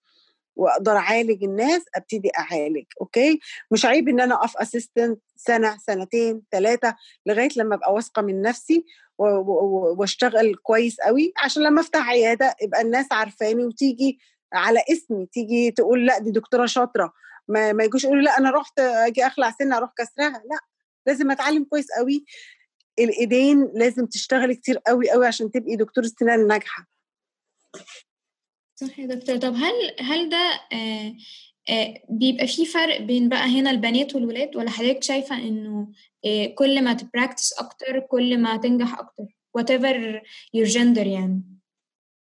واقدر 0.57 0.97
اعالج 0.97 1.45
الناس 1.45 1.83
ابتدي 1.95 2.31
اعالج 2.39 2.85
okay؟ 3.01 3.41
مش 3.71 3.85
عيب 3.85 4.09
إن 4.09 4.21
أنا 4.21 4.35
أقف 4.35 4.57
assistant 4.57 5.21
سنة 5.37 5.77
سنتين 5.79 6.43
ثلاثة 6.53 6.97
لغاية 7.27 7.49
لما 7.57 7.75
أبقى 7.75 7.93
واثقة 7.95 8.23
من 8.23 8.43
نفسي 8.43 8.85
واشتغل 9.19 10.55
كويس 10.55 11.01
قوي 11.01 11.33
عشان 11.45 11.63
لما 11.63 11.81
أفتح 11.81 12.09
عيادة 12.09 12.57
يبقى 12.63 12.81
الناس 12.81 13.07
عارفاني 13.13 13.65
وتيجي 13.65 14.19
على 14.53 14.83
اسمي 14.93 15.27
تيجي 15.27 15.71
تقول 15.71 16.07
لأ 16.07 16.19
دي 16.19 16.31
دكتورة 16.31 16.67
شاطرة. 16.67 17.13
ما, 17.49 17.73
ما 17.73 17.85
يجوش 17.85 18.05
يقولوا 18.05 18.23
لأ 18.23 18.39
أنا 18.39 18.51
رحت 18.51 18.79
أجي 18.81 19.27
أخلع 19.27 19.51
سنة 19.59 19.77
أروح 19.77 19.91
كسرها. 19.99 20.43
لأ 20.51 20.59
لازم 21.07 21.31
أتعلم 21.31 21.65
كويس 21.65 21.87
قوي 21.99 22.25
الإيدين 22.99 23.71
لازم 23.75 24.07
تشتغلي 24.07 24.55
كتير 24.55 24.79
قوي 24.87 25.11
قوي 25.11 25.27
عشان 25.27 25.51
تبقي 25.51 25.77
دكتورة 25.77 26.07
سنان 26.21 26.47
ناجحه 26.47 26.87
صح 28.75 28.99
يا 28.99 29.07
دكتور. 29.07 29.37
طب 29.37 29.55
هل 29.55 29.95
هل 30.01 30.29
ده 30.29 30.61
آه 30.73 31.15
آه 31.71 31.95
بيبقى 32.11 32.47
في 32.47 32.67
فرق 32.67 33.01
بين 33.01 33.29
بقى 33.29 33.45
هنا 33.61 33.71
البنات 33.71 34.15
والولاد 34.15 34.57
ولا 34.57 34.71
حضرتك 34.71 35.03
شايفة 35.03 35.37
إنه 35.39 35.89
آه 36.27 36.47
كل 36.47 36.85
ما 36.85 36.93
تبراكتس 36.95 37.53
أكتر 37.53 38.01
كل 38.01 38.39
ما 38.39 38.57
تنجح 38.57 38.99
أكتر؟ 38.99 39.25
whatever 39.59 40.21
your 40.57 40.69
gender 40.75 41.07
يعني. 41.07 41.43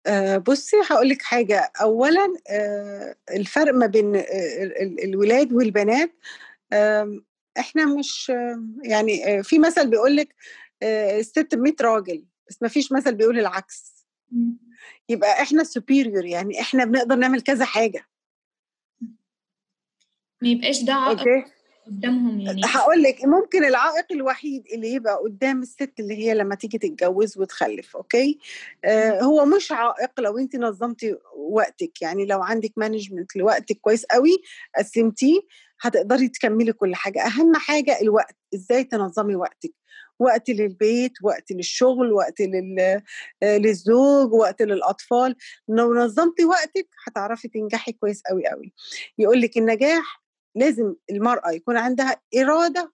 آه 0.08 0.38
بصي 0.38 0.78
هقول 0.89 1.10
لك 1.10 1.21
حاجة. 1.21 1.71
اولا 1.82 2.34
الفرق 3.32 3.73
ما 3.73 3.86
بين 3.86 4.23
الولاد 5.04 5.54
والبنات 5.54 6.12
إحنا 7.60 7.86
مش 7.86 8.32
يعني 8.84 9.43
في 9.43 9.60
مثل 9.60 9.89
بيقول 9.89 10.15
لك 10.15 10.36
الست 10.84 11.56
ب 11.56 11.60
100 11.60 11.73
راجل 11.82 12.25
بس 12.49 12.58
ما 12.62 12.67
فيش 12.67 12.91
مثل 12.91 13.15
بيقول 13.15 13.39
العكس. 13.39 13.98
يبقى 15.09 15.41
إحنا 15.41 15.63
superior 15.63 16.25
يعني 16.25 16.61
إحنا 16.61 16.85
بنقدر 16.85 17.15
نعمل 17.15 17.41
كذا 17.41 17.65
حاجة. 17.65 18.05
ما 20.41 20.49
يبقاش 20.49 20.83
ده 20.83 20.93
عائق 20.93 21.45
قدامهم 21.87 22.39
يعني. 22.39 22.61
هقول 22.65 23.03
لك 23.03 23.25
ممكن 23.25 23.65
العائق 23.65 24.05
الوحيد 24.11 24.63
اللي 24.73 24.93
يبقى 24.93 25.15
قدام 25.23 25.61
الست 25.61 25.93
اللي 25.99 26.13
هي 26.17 26.33
لما 26.33 26.55
تيجي 26.55 26.77
تتجوز 26.77 27.37
وتخلف 27.37 27.95
okay؟ 27.95 28.39
آه 28.85 29.21
هو 29.21 29.45
مش 29.45 29.71
عائق 29.71 30.19
لو 30.19 30.37
انت 30.37 30.55
نظمتي 30.55 31.15
وقتك 31.37 32.01
يعني 32.01 32.25
لو 32.25 32.41
عندك 32.43 32.71
management 32.77 33.35
لوقتك 33.35 33.77
كويس 33.81 34.05
قوي 34.05 34.37
قسمتيه 34.77 35.39
هتقدري 35.81 36.27
تكملي 36.27 36.73
كل 36.73 36.95
حاجة. 36.95 37.25
أهم 37.25 37.55
حاجة 37.55 38.01
الوقت 38.01 38.35
إزاي 38.55 38.83
تنظمي 38.83 39.35
وقتك. 39.35 39.73
وقت 40.19 40.49
للبيت 40.49 41.13
وقت 41.23 41.51
للشغل 41.51 42.13
وقت 42.13 42.41
لل... 42.41 43.01
للزوج 43.43 44.34
وقت 44.34 44.62
للأطفال. 44.62 45.36
لو 45.67 45.95
نظمتي 45.95 46.45
وقتك 46.45 46.88
هتعرفي 47.08 47.47
تنجحي 47.47 47.91
كويس 47.91 48.21
قوي 48.29 48.47
قوي 48.47 48.73
يقول 49.17 49.41
لك 49.41 49.58
النجاح 49.58 50.23
لازم 50.55 50.95
المرأة 51.12 51.51
يكون 51.51 51.77
عندها 51.77 52.21
إرادة 52.38 52.93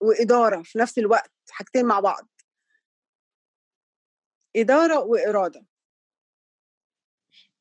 وإدارة 0.00 0.62
في 0.62 0.78
نفس 0.78 0.98
الوقت 0.98 1.32
حاجتين 1.50 1.84
مع 1.84 2.00
بعض. 2.00 2.28
إدارة 4.56 4.98
وإرادة. 5.00 5.66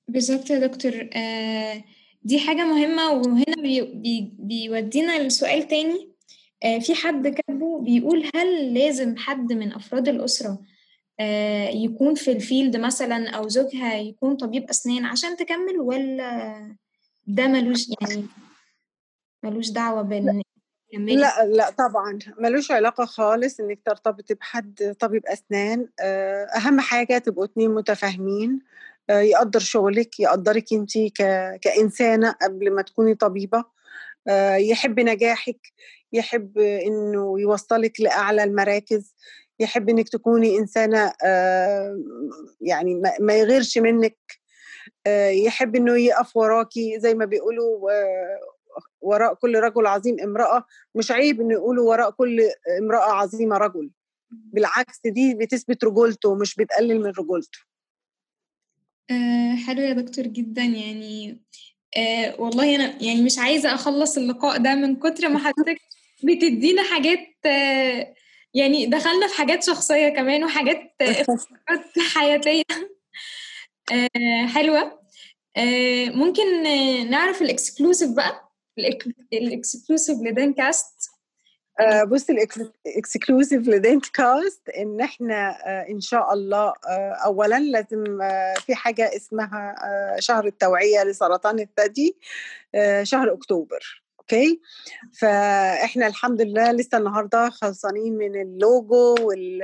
بالظبط 0.08 0.50
يا 0.50 0.68
دكتور. 0.68 1.10
آه 1.14 1.84
دي 2.24 2.40
حاجة 2.40 2.66
مهمة 2.66 3.12
وهنا 3.12 3.62
بي 3.62 3.82
بي 3.82 4.34
بيودينا 4.40 5.28
لسؤال 5.28 5.68
تاني. 5.68 6.12
آه 6.12 6.15
في 6.62 6.96
حد 6.96 7.28
كاتبه 7.28 7.82
بيقول 7.82 8.30
هل 8.36 8.74
لازم 8.74 9.18
حد 9.18 9.54
من 9.54 9.74
أفراد 9.74 10.08
الأسرة 10.08 10.60
آه 11.20 11.70
يكون 11.70 12.16
في 12.16 12.32
الفيلد 12.32 12.78
مثلا 12.78 13.30
أو 13.30 13.48
زوجها 13.48 13.96
يكون 13.96 14.36
طبيب 14.36 14.70
أسنان 14.70 15.06
عشان 15.06 15.38
تكمل 15.38 15.80
ولا 15.80 16.76
ده 17.28 17.48
ملوش 17.48 17.86
يعني 18.02 18.26
ملوش 19.44 19.70
دعوة 19.70 20.02
بين 20.02 20.42
لا 20.94 21.46
لا 21.46 21.70
طبعا 21.70 22.20
ملوش 22.38 22.72
علاقة 22.72 23.06
خالص 23.06 23.60
إنك 23.60 23.80
ترتبطي 23.86 24.34
بحد 24.34 24.96
طبيب 25.00 25.26
أسنان. 25.26 25.90
أهم 26.58 26.80
حاجة 26.80 27.18
تبقوا 27.18 27.46
اتنين 27.46 27.72
متفاهمين. 27.72 28.60
يقدر 29.10 29.60
شغلك 29.60 30.20
يقدرك 30.20 30.74
انت 30.74 30.92
كإنسانة 31.62 32.32
قبل 32.32 32.72
ما 32.72 32.82
تكوني 32.82 33.16
طبيبة. 33.16 33.64
يحب 34.58 35.00
نجاحك 35.00 35.60
يحب 36.14 36.58
إنه 36.58 37.40
يوصلك 37.40 38.02
لأعلى 38.02 38.44
المراكز 38.44 39.16
يحب 39.60 39.90
إنك 39.90 40.10
تكوني 40.10 40.58
إنسانة 40.58 41.14
يعني 42.62 43.02
ما 43.20 43.34
يغيرش 43.34 43.78
منك 43.78 44.18
يحب 45.46 45.76
إنه 45.76 45.98
يقف 45.98 46.38
وراكي 46.38 47.00
زي 47.00 47.14
ما 47.14 47.26
بيقولوا 47.26 47.90
وراء 49.02 49.34
كل 49.34 49.56
رجل 49.56 49.86
عظيم 49.88 50.20
امرأة 50.20 50.66
مش 50.96 51.12
عيب 51.12 51.42
إنه 51.42 51.54
يقولوا 51.54 51.90
وراء 51.90 52.12
كل 52.12 52.42
امرأة 52.82 53.12
عظيمة 53.12 53.58
رجل. 53.58 53.92
بالعكس 54.32 55.00
دي 55.06 55.34
بتثبت 55.34 55.84
رجولته 55.84 56.36
مش 56.36 56.56
بتقلل 56.56 57.00
من 57.00 57.10
رجولته. 57.20 57.60
آه 59.12 59.56
حلو 59.68 59.82
يا 59.82 59.94
دكتور 59.94 60.28
جدا 60.28 60.62
يعني 60.62 61.42
آه 61.98 62.36
والله 62.42 62.76
أنا 62.76 63.04
يعني 63.04 63.22
مش 63.22 63.40
عايزة 63.40 63.74
أخلص 63.74 64.18
اللقاء 64.18 64.58
ده 64.58 64.76
من 64.76 64.96
كتر 64.96 65.30
ما 65.30 65.40
حضرتك 65.40 65.82
بتدينا 66.24 66.84
حاجات 66.84 67.20
آه 67.46 68.14
يعني 68.54 68.86
دخلنا 68.86 69.28
في 69.28 69.38
حاجات 69.38 69.64
شخصية 69.64 70.10
كمان 70.10 70.44
وحاجات 70.44 70.96
اختبارات 71.02 72.00
حياتية. 72.16 72.64
آه 73.92 74.48
حلوة. 74.48 75.00
آه 75.58 76.06
ممكن 76.10 76.64
نعرف 77.10 77.42
ال 77.42 77.49
exclusive 77.49 78.10
بقى 78.12 78.52
ال 79.34 79.41
exclusive 79.41 80.10
ل 80.10 80.18
DenCast 80.22 80.95
آه 81.80 82.04
بص 82.04 82.26
ال 82.30 82.42
exclusive 82.42 83.55
ل 83.55 83.68
DenCast 83.68 84.70
إن 84.70 85.02
إحنا 85.02 85.50
آه 85.68 85.86
إن 85.92 86.02
شاء 86.02 86.34
الله 86.34 86.68
آه 86.90 87.14
اولا 87.26 87.60
لازم 87.60 88.04
في 88.66 88.76
حاجة 88.76 89.16
اسمها 89.16 89.76
شهر 90.20 90.46
التوعية 90.46 91.04
لسرطان 91.04 91.60
الثدي 91.60 92.18
شهر 93.04 93.34
أكتوبر 93.34 94.04
okay؟ 94.20 94.62
فإحنا 95.20 96.08
الحمد 96.08 96.42
لله 96.42 96.72
لسه 96.72 96.98
النهارده 96.98 97.50
خلصانين 97.50 98.18
من 98.18 98.42
اللوجو 98.42 99.16
وال 99.22 99.62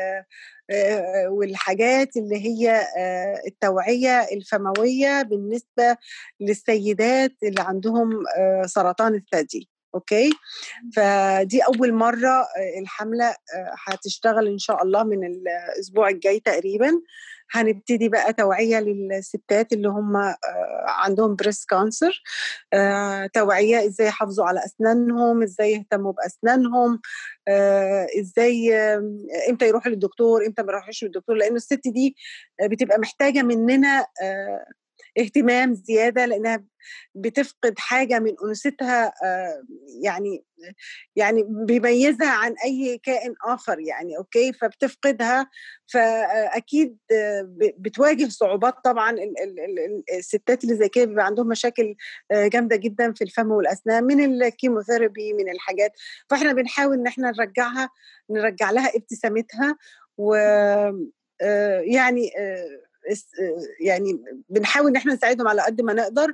والحاجات 1.27 2.17
اللي 2.17 2.35
هي 2.45 2.81
التوعية 3.47 4.19
الفموية 4.31 5.21
بالنسبة 5.21 5.97
للسيدات 6.39 7.31
اللي 7.43 7.61
عندهم 7.61 8.09
سرطان 8.65 9.15
الثدي. 9.15 9.69
okay؟ 9.95 10.29
فدي 10.95 11.61
أول 11.61 11.93
مرة 11.93 12.47
الحملة 12.81 13.35
هتشتغل 13.87 14.47
إن 14.47 14.57
شاء 14.57 14.83
الله 14.83 15.03
من 15.03 15.23
الأسبوع 15.25 16.09
الجاي 16.09 16.39
تقريبا. 16.39 16.91
هنبتدي 17.53 18.09
بقى 18.09 18.33
توعية 18.33 18.79
للستات 18.79 19.73
اللي 19.73 19.89
هم 19.89 20.35
عندهم 20.87 21.35
breast 21.35 21.69
cancer 21.69 22.21
توعية 23.33 23.85
إزاي 23.85 24.07
يحافظوا 24.07 24.45
على 24.45 24.65
أسنانهم 24.65 25.43
إزاي 25.43 25.71
يهتموا 25.71 26.11
بأسنانهم 26.11 27.01
إزاي 28.19 28.75
إمتى 29.49 29.67
يروحوا 29.67 29.91
للدكتور 29.91 30.45
إمتى 30.45 30.63
ما 30.63 30.71
يروحوش 30.71 31.03
للدكتور. 31.03 31.35
لأن 31.35 31.55
الست 31.55 31.81
دي 31.87 32.15
بتبقى 32.63 32.99
محتاجة 32.99 33.41
مننا 33.41 34.05
اهتمام 35.17 35.73
زيادة 35.73 36.25
لأنها 36.25 36.63
بتفقد 37.15 37.73
حاجة 37.79 38.19
من 38.19 38.33
أنوثتها 38.43 39.13
يعني 40.03 40.43
يعني 41.15 41.43
بيميزها 41.47 42.29
عن 42.29 42.55
أي 42.65 42.97
كائن 43.03 43.33
آخر 43.45 43.79
يعني 43.79 44.17
okay؟ 44.17 44.53
فبتفقدها 44.53 45.49
فأكيد 45.93 46.97
بتواجه 47.77 48.29
صعوبات 48.29 48.73
طبعا 48.83 49.15
الستات 50.17 50.63
اللي 50.63 50.75
زي 50.75 50.89
كده 50.89 51.05
بيبقى 51.05 51.25
عندهم 51.25 51.47
مشاكل 51.47 51.95
جامدة 52.31 52.75
جدا 52.75 53.13
في 53.13 53.23
الفم 53.23 53.51
والأسنان 53.51 54.03
من 54.03 54.43
الكيموثيرابي 54.43 55.33
من 55.33 55.49
الحاجات. 55.51 55.91
فإحنا 56.29 56.53
بنحاول 56.53 56.93
إن 56.99 57.07
إحنا 57.07 57.31
نرجعها 57.31 57.89
نرجع 58.29 58.71
لها 58.71 58.91
ابتسامتها 58.95 59.77
و 60.17 60.35
يعني 61.81 62.31
يعني 63.81 64.21
بنحاول 64.49 64.87
إن 64.87 64.95
إحنا 64.95 65.13
نساعدهم 65.13 65.47
على 65.47 65.61
قد 65.61 65.81
ما 65.81 65.93
نقدر 65.93 66.33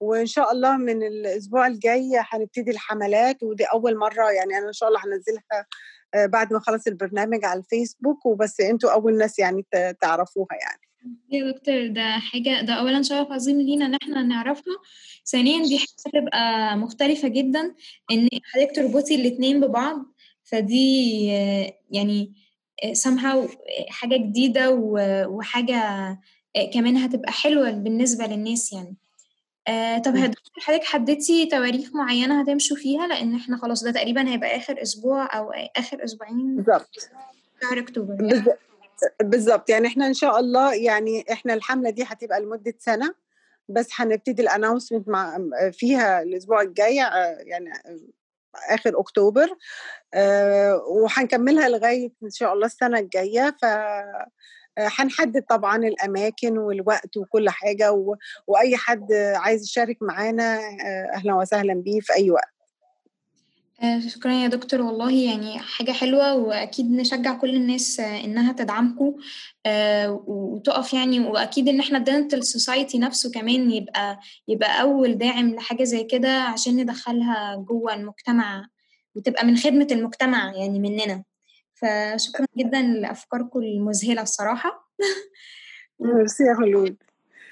وإن 0.00 0.26
شاء 0.26 0.52
الله 0.52 0.76
من 0.76 1.02
الأسبوع 1.02 1.66
الجاي 1.66 2.10
هنبتدي 2.16 2.70
الحملات 2.70 3.42
ودي 3.42 3.64
أول 3.64 3.96
مرة 3.98 4.30
يعني 4.30 4.58
أنا 4.58 4.68
إن 4.68 4.72
شاء 4.72 4.88
الله 4.88 5.00
هنزلها 5.04 5.66
بعد 6.26 6.52
ما 6.52 6.60
خلص 6.60 6.86
البرنامج 6.86 7.44
على 7.44 7.58
الفيسبوك 7.60 8.26
وبس 8.26 8.60
أنتوا 8.60 8.90
أول 8.92 9.18
ناس 9.18 9.38
يعني 9.38 9.66
تعرفوها 10.00 10.48
يعني. 10.62 10.80
يا 11.30 11.52
دكتور 11.52 11.86
ده 11.86 12.10
حاجة 12.18 12.60
ده 12.66 12.72
أولا 12.74 13.02
شرف 13.02 13.32
عظيم 13.32 13.60
لينا 13.60 13.86
إن 13.86 13.94
إحنا 14.02 14.22
نعرفها. 14.22 14.74
ثانيا 15.26 15.62
دي 15.64 15.78
حاجة 15.78 16.20
تبقى 16.22 16.76
مختلفة 16.76 17.28
جدا 17.28 17.74
إن 18.10 18.28
حضرتك 18.44 18.76
تربطي 18.76 19.14
الاتنين 19.14 19.60
ببعض 19.60 20.06
فدي 20.42 21.26
يعني 21.90 22.32
somehow 22.86 23.48
حاجة 23.88 24.16
جديدة 24.16 24.70
وحاجة 25.28 25.78
كمان 26.74 26.96
هتبقى 26.96 27.32
حلوة 27.32 27.70
بالنسبة 27.70 28.26
للناس 28.26 28.72
يعني. 28.72 28.96
آه 29.68 29.98
طب 29.98 30.12
دكتور 30.12 30.62
حضرتك 30.64 30.84
حددتي 30.84 31.46
تواريخ 31.46 31.94
معينة 31.94 32.40
هتمشوا 32.40 32.76
فيها؟ 32.76 33.06
لأن 33.06 33.34
إحنا 33.34 33.56
خلاص 33.56 33.84
ده 33.84 33.90
تقريبا 33.90 34.28
هيبقى 34.28 34.56
آخر 34.56 34.82
أسبوع 34.82 35.38
أو 35.38 35.50
آخر 35.76 36.04
أسبوعين 36.04 36.56
بالظبط. 36.56 37.10
شهر 37.62 37.78
أكتوبر 37.78 38.16
يعني. 38.32 38.44
بالظبط. 39.22 39.70
يعني 39.70 39.86
إحنا 39.86 40.06
إن 40.06 40.14
شاء 40.14 40.40
الله 40.40 40.74
يعني 40.74 41.24
إحنا 41.32 41.54
الحملة 41.54 41.90
دي 41.90 42.02
هتبقى 42.02 42.40
لمدة 42.40 42.74
سنة 42.78 43.14
بس 43.68 43.88
هنبتدي 43.94 44.42
الانونسمنت 44.42 45.08
مع 45.08 45.38
فيها 45.72 46.22
الأسبوع 46.22 46.62
الجاي 46.62 46.96
يعني 47.46 47.70
آخر 48.70 49.00
أكتوبر 49.00 49.48
أه 50.14 50.76
وهنكملها 50.88 51.68
لغاية 51.68 52.12
إن 52.24 52.30
شاء 52.30 52.52
الله 52.52 52.66
السنة 52.66 52.98
الجاية. 52.98 53.56
ف 53.62 53.64
هنحدد 54.78 55.42
طبعا 55.42 55.76
الأماكن 55.76 56.58
والوقت 56.58 57.16
وكل 57.16 57.50
حاجة 57.50 57.92
و... 57.92 58.16
وأي 58.46 58.76
حد 58.76 59.12
عايز 59.12 59.62
يشارك 59.64 59.96
معانا 60.02 60.60
أهلا 61.14 61.34
وسهلا 61.34 61.74
بيه 61.74 62.00
في 62.00 62.12
أي 62.14 62.30
وقت. 62.30 62.53
شكرا 64.08 64.32
يا 64.32 64.48
دكتور. 64.48 64.82
والله 64.82 65.12
يعني 65.12 65.58
حاجة 65.58 65.92
حلوة 65.92 66.34
وأكيد 66.34 66.92
نشجع 66.92 67.34
كل 67.34 67.54
الناس 67.54 68.00
إنها 68.00 68.52
تدعمكم 68.52 69.14
وتقف 70.26 70.92
يعني 70.94 71.20
وأكيد 71.20 71.68
إن 71.68 71.80
إحنا 71.80 71.98
ال 71.98 72.05
dental 72.05 72.46
society 72.46 72.98
نفسه 72.98 73.30
كمان 73.30 73.70
يبقى 73.70 74.20
يبقى 74.48 74.80
أول 74.82 75.18
داعم 75.18 75.54
لحاجة 75.54 75.84
زي 75.84 76.04
كده 76.04 76.42
عشان 76.42 76.76
ندخلها 76.76 77.56
جوه 77.56 77.94
المجتمع 77.94 78.66
وتبقى 79.14 79.46
من 79.46 79.56
خدمة 79.56 79.86
المجتمع 79.90 80.52
يعني 80.56 80.78
مننا. 80.78 81.24
فشكرا 81.74 82.46
جدا 82.58 82.82
لأفكاركم 82.82 83.58
المذهلة 83.62 84.22
الصراحة. 84.22 84.90
ميرسي 86.00 86.44
يا 86.44 86.54
خلود 86.54 86.96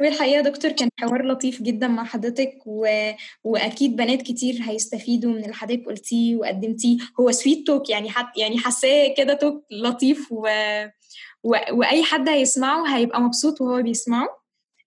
والحقيقة 0.01 0.41
دكتور 0.41 0.73
كان 0.73 0.89
حوار 1.01 1.27
لطيف 1.27 1.63
جدا 1.63 1.89
مع 1.89 2.05
حضرتك 2.05 2.59
و... 2.67 3.11
وأكيد 3.45 3.97
بنات 3.97 4.23
كتير 4.23 4.59
هيستفيدوا 4.63 5.33
من 5.33 5.43
اللي 5.43 5.55
حضرتك 5.55 5.87
قلتيه 5.87 6.37
وقدمتيه. 6.37 6.99
هو 7.21 7.31
sweet 7.31 7.67
talk 7.67 7.91
يعني 7.91 8.11
حت... 8.11 8.39
يعني 8.39 8.59
حاساه 8.59 9.15
كده 9.17 9.35
talk 9.35 9.67
لطيف 9.71 10.33
و... 10.33 10.47
و... 11.45 11.57
وأي 11.73 12.03
حد 12.03 12.29
هيسمعه 12.29 12.97
هيبقى 12.97 13.21
مبسوط 13.21 13.61
وهو 13.61 13.83
بيسمعه. 13.83 14.29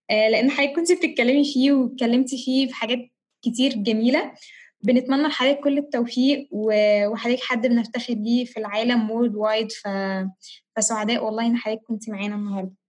آه 0.09 0.29
لأن 0.29 0.51
حضرتك 0.51 0.75
كنتي 0.75 0.95
بتتكلمي 0.95 1.43
فيه 1.53 1.71
واتكلمتي 1.71 2.37
فيه 2.45 2.67
في 2.67 2.73
حاجات 2.73 2.99
كتير 3.41 3.73
جميلة. 3.73 4.33
بنتمنى 4.83 5.23
لحضرتك 5.27 5.59
كل 5.59 5.77
التوفيق 5.77 6.47
وحضرتك 6.51 7.43
حد 7.43 7.67
بنفتخر 7.67 8.13
بيه 8.13 8.45
في 8.45 8.57
العالم 8.59 9.11
worldwide 9.11 9.71
ف... 9.71 9.87
فسعداء 10.75 11.25
والله 11.25 11.45
إن 11.45 11.57
حضرتك 11.57 11.81
كنتي 11.87 12.11
معانا 12.11 12.35
النهارده. 12.35 12.84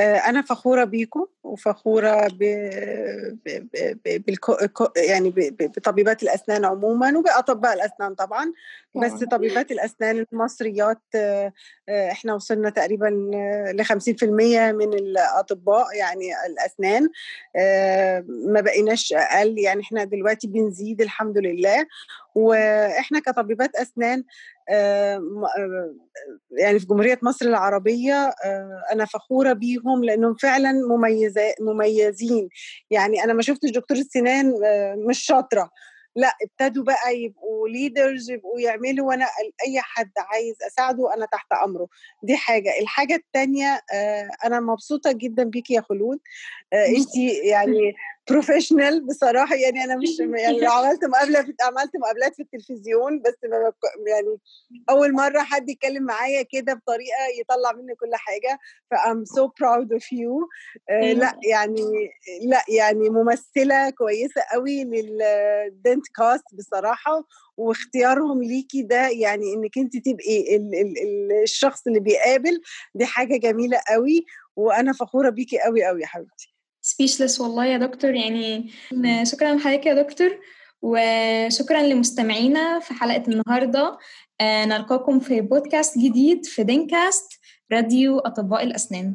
أنا 0.00 0.42
فخورة 0.42 0.84
بيكم 0.84 1.26
وفخورة 1.44 2.28
ب... 2.28 2.38
ب... 3.44 3.66
ب... 4.04 4.24
بالكو... 4.26 4.56
يعني 4.96 5.30
ب... 5.30 5.56
بطبيبات 5.60 6.22
الأسنان 6.22 6.64
عموما 6.64 7.18
وبأطباء 7.18 7.74
الأسنان 7.74 8.14
طبعا 8.14 8.52
بس 8.94 9.12
طبيبات 9.12 9.70
الأسنان 9.72 10.26
المصريات 10.32 11.02
إحنا 11.90 12.34
وصلنا 12.34 12.70
تقريبا 12.70 13.06
ل 13.74 13.84
50% 13.84 14.24
من 14.72 14.94
الأطباء 14.94 15.96
يعني 15.96 16.30
الأسنان 16.46 17.08
ما 18.28 18.60
بقيناش 18.60 19.12
أقل 19.12 19.58
يعني 19.58 19.80
إحنا 19.82 20.04
دلوقتي 20.04 20.46
بنزيد 20.46 21.00
الحمد 21.00 21.38
لله 21.38 21.86
وإحنا 22.34 23.20
كطبيبات 23.20 23.76
أسنان 23.76 24.24
يعني 26.58 26.78
في 26.78 26.86
جمهورية 26.86 27.18
مصر 27.22 27.46
العربية 27.46 28.34
أنا 28.92 29.04
فخورة 29.04 29.52
بيهم 29.52 30.04
لأنهم 30.04 30.34
فعلا 30.34 30.72
مميزين. 31.60 32.48
يعني 32.90 33.24
أنا 33.24 33.32
ما 33.32 33.42
شفتش 33.42 33.70
دكتور 33.70 33.96
السنان 33.96 34.54
مش 35.08 35.18
شاطرة. 35.18 35.70
لأ 36.16 36.32
ابتدوا 36.42 36.84
بقى 36.84 37.16
يبقوا 37.16 37.68
ليدرز 37.68 38.30
يبقوا 38.30 38.60
يعملوا 38.60 39.08
وأنا 39.08 39.24
أي 39.66 39.80
حد 39.80 40.10
عايز 40.18 40.54
أساعده 40.66 41.14
أنا 41.14 41.26
تحت 41.26 41.52
أمره. 41.52 41.88
دي 42.22 42.36
حاجة. 42.36 42.70
الحاجة 42.80 43.14
الثانية 43.14 43.80
أنا 44.44 44.60
مبسوطة 44.60 45.12
جدا 45.12 45.44
بيكي 45.44 45.74
يا 45.74 45.80
خلود. 45.80 46.18
انت 46.72 47.16
يعني 47.44 47.94
professional 48.30 49.06
بصراحة. 49.06 49.54
يعني 49.54 49.84
أنا 49.84 49.96
مش 49.96 50.08
يعني 50.44 50.66
عملت 50.66 51.04
مقابلة 51.04 51.42
في 51.42 51.54
عملت 51.62 51.96
مقابلات 51.96 52.34
في 52.34 52.42
التلفزيون 52.42 53.22
بس 53.22 53.34
يعني 54.06 54.38
أول 54.90 55.12
مرة 55.12 55.38
حد 55.40 55.68
يتكلم 55.68 56.02
معايا 56.02 56.42
كده 56.42 56.74
بطريقة 56.74 57.26
يطلع 57.40 57.72
مني 57.72 57.94
كل 57.94 58.14
حاجة 58.14 58.58
ف 58.90 58.98
I'm 58.98 59.24
so 59.24 59.48
proud 59.60 59.92
of 59.92 60.12
you 60.12 60.48
لأ 60.90 61.38
يعني 61.44 62.10
لأ 62.42 62.64
يعني 62.68 63.10
ممثلة 63.10 63.90
كويسة 63.90 64.42
قوي 64.52 64.84
لل 64.84 66.06
DenCast 66.16 66.54
بصراحة 66.54 67.24
واختيارهم 67.56 68.42
ليكي 68.42 68.82
ده 68.82 69.08
يعني 69.08 69.54
إنك 69.54 69.78
أنت 69.78 69.96
تبقي 69.96 70.56
ال 70.56 70.74
ال 70.74 70.98
ال 71.02 71.42
الشخص 71.42 71.86
اللي 71.86 72.00
بيقابل 72.00 72.60
دي 72.94 73.06
حاجة 73.06 73.36
جميلة 73.36 73.80
قوي 73.88 74.24
وأنا 74.56 74.92
فخورة 74.92 75.30
بيكي 75.30 75.58
قوي 75.58 75.84
قوي 75.84 76.00
يا 76.02 76.06
حبيبتي. 76.06 76.59
سبيشلس 76.82 77.40
والله 77.40 77.66
يا 77.66 77.78
دكتور. 77.78 78.14
يعني 78.14 78.70
شكرا 79.24 79.54
لحضرتك 79.54 79.86
يا 79.86 80.02
دكتور 80.02 80.38
وشكرا 80.82 81.82
لمستمعينا 81.82 82.78
في 82.78 82.94
حلقة 82.94 83.22
النهاردة. 83.28 83.98
نلقاكم 84.42 85.20
في 85.20 85.40
بودكاست 85.40 85.98
جديد 85.98 86.46
في 86.46 86.64
دينكاست 86.64 87.32
راديو 87.72 88.18
أطباء 88.18 88.62
الأسنان. 88.62 89.14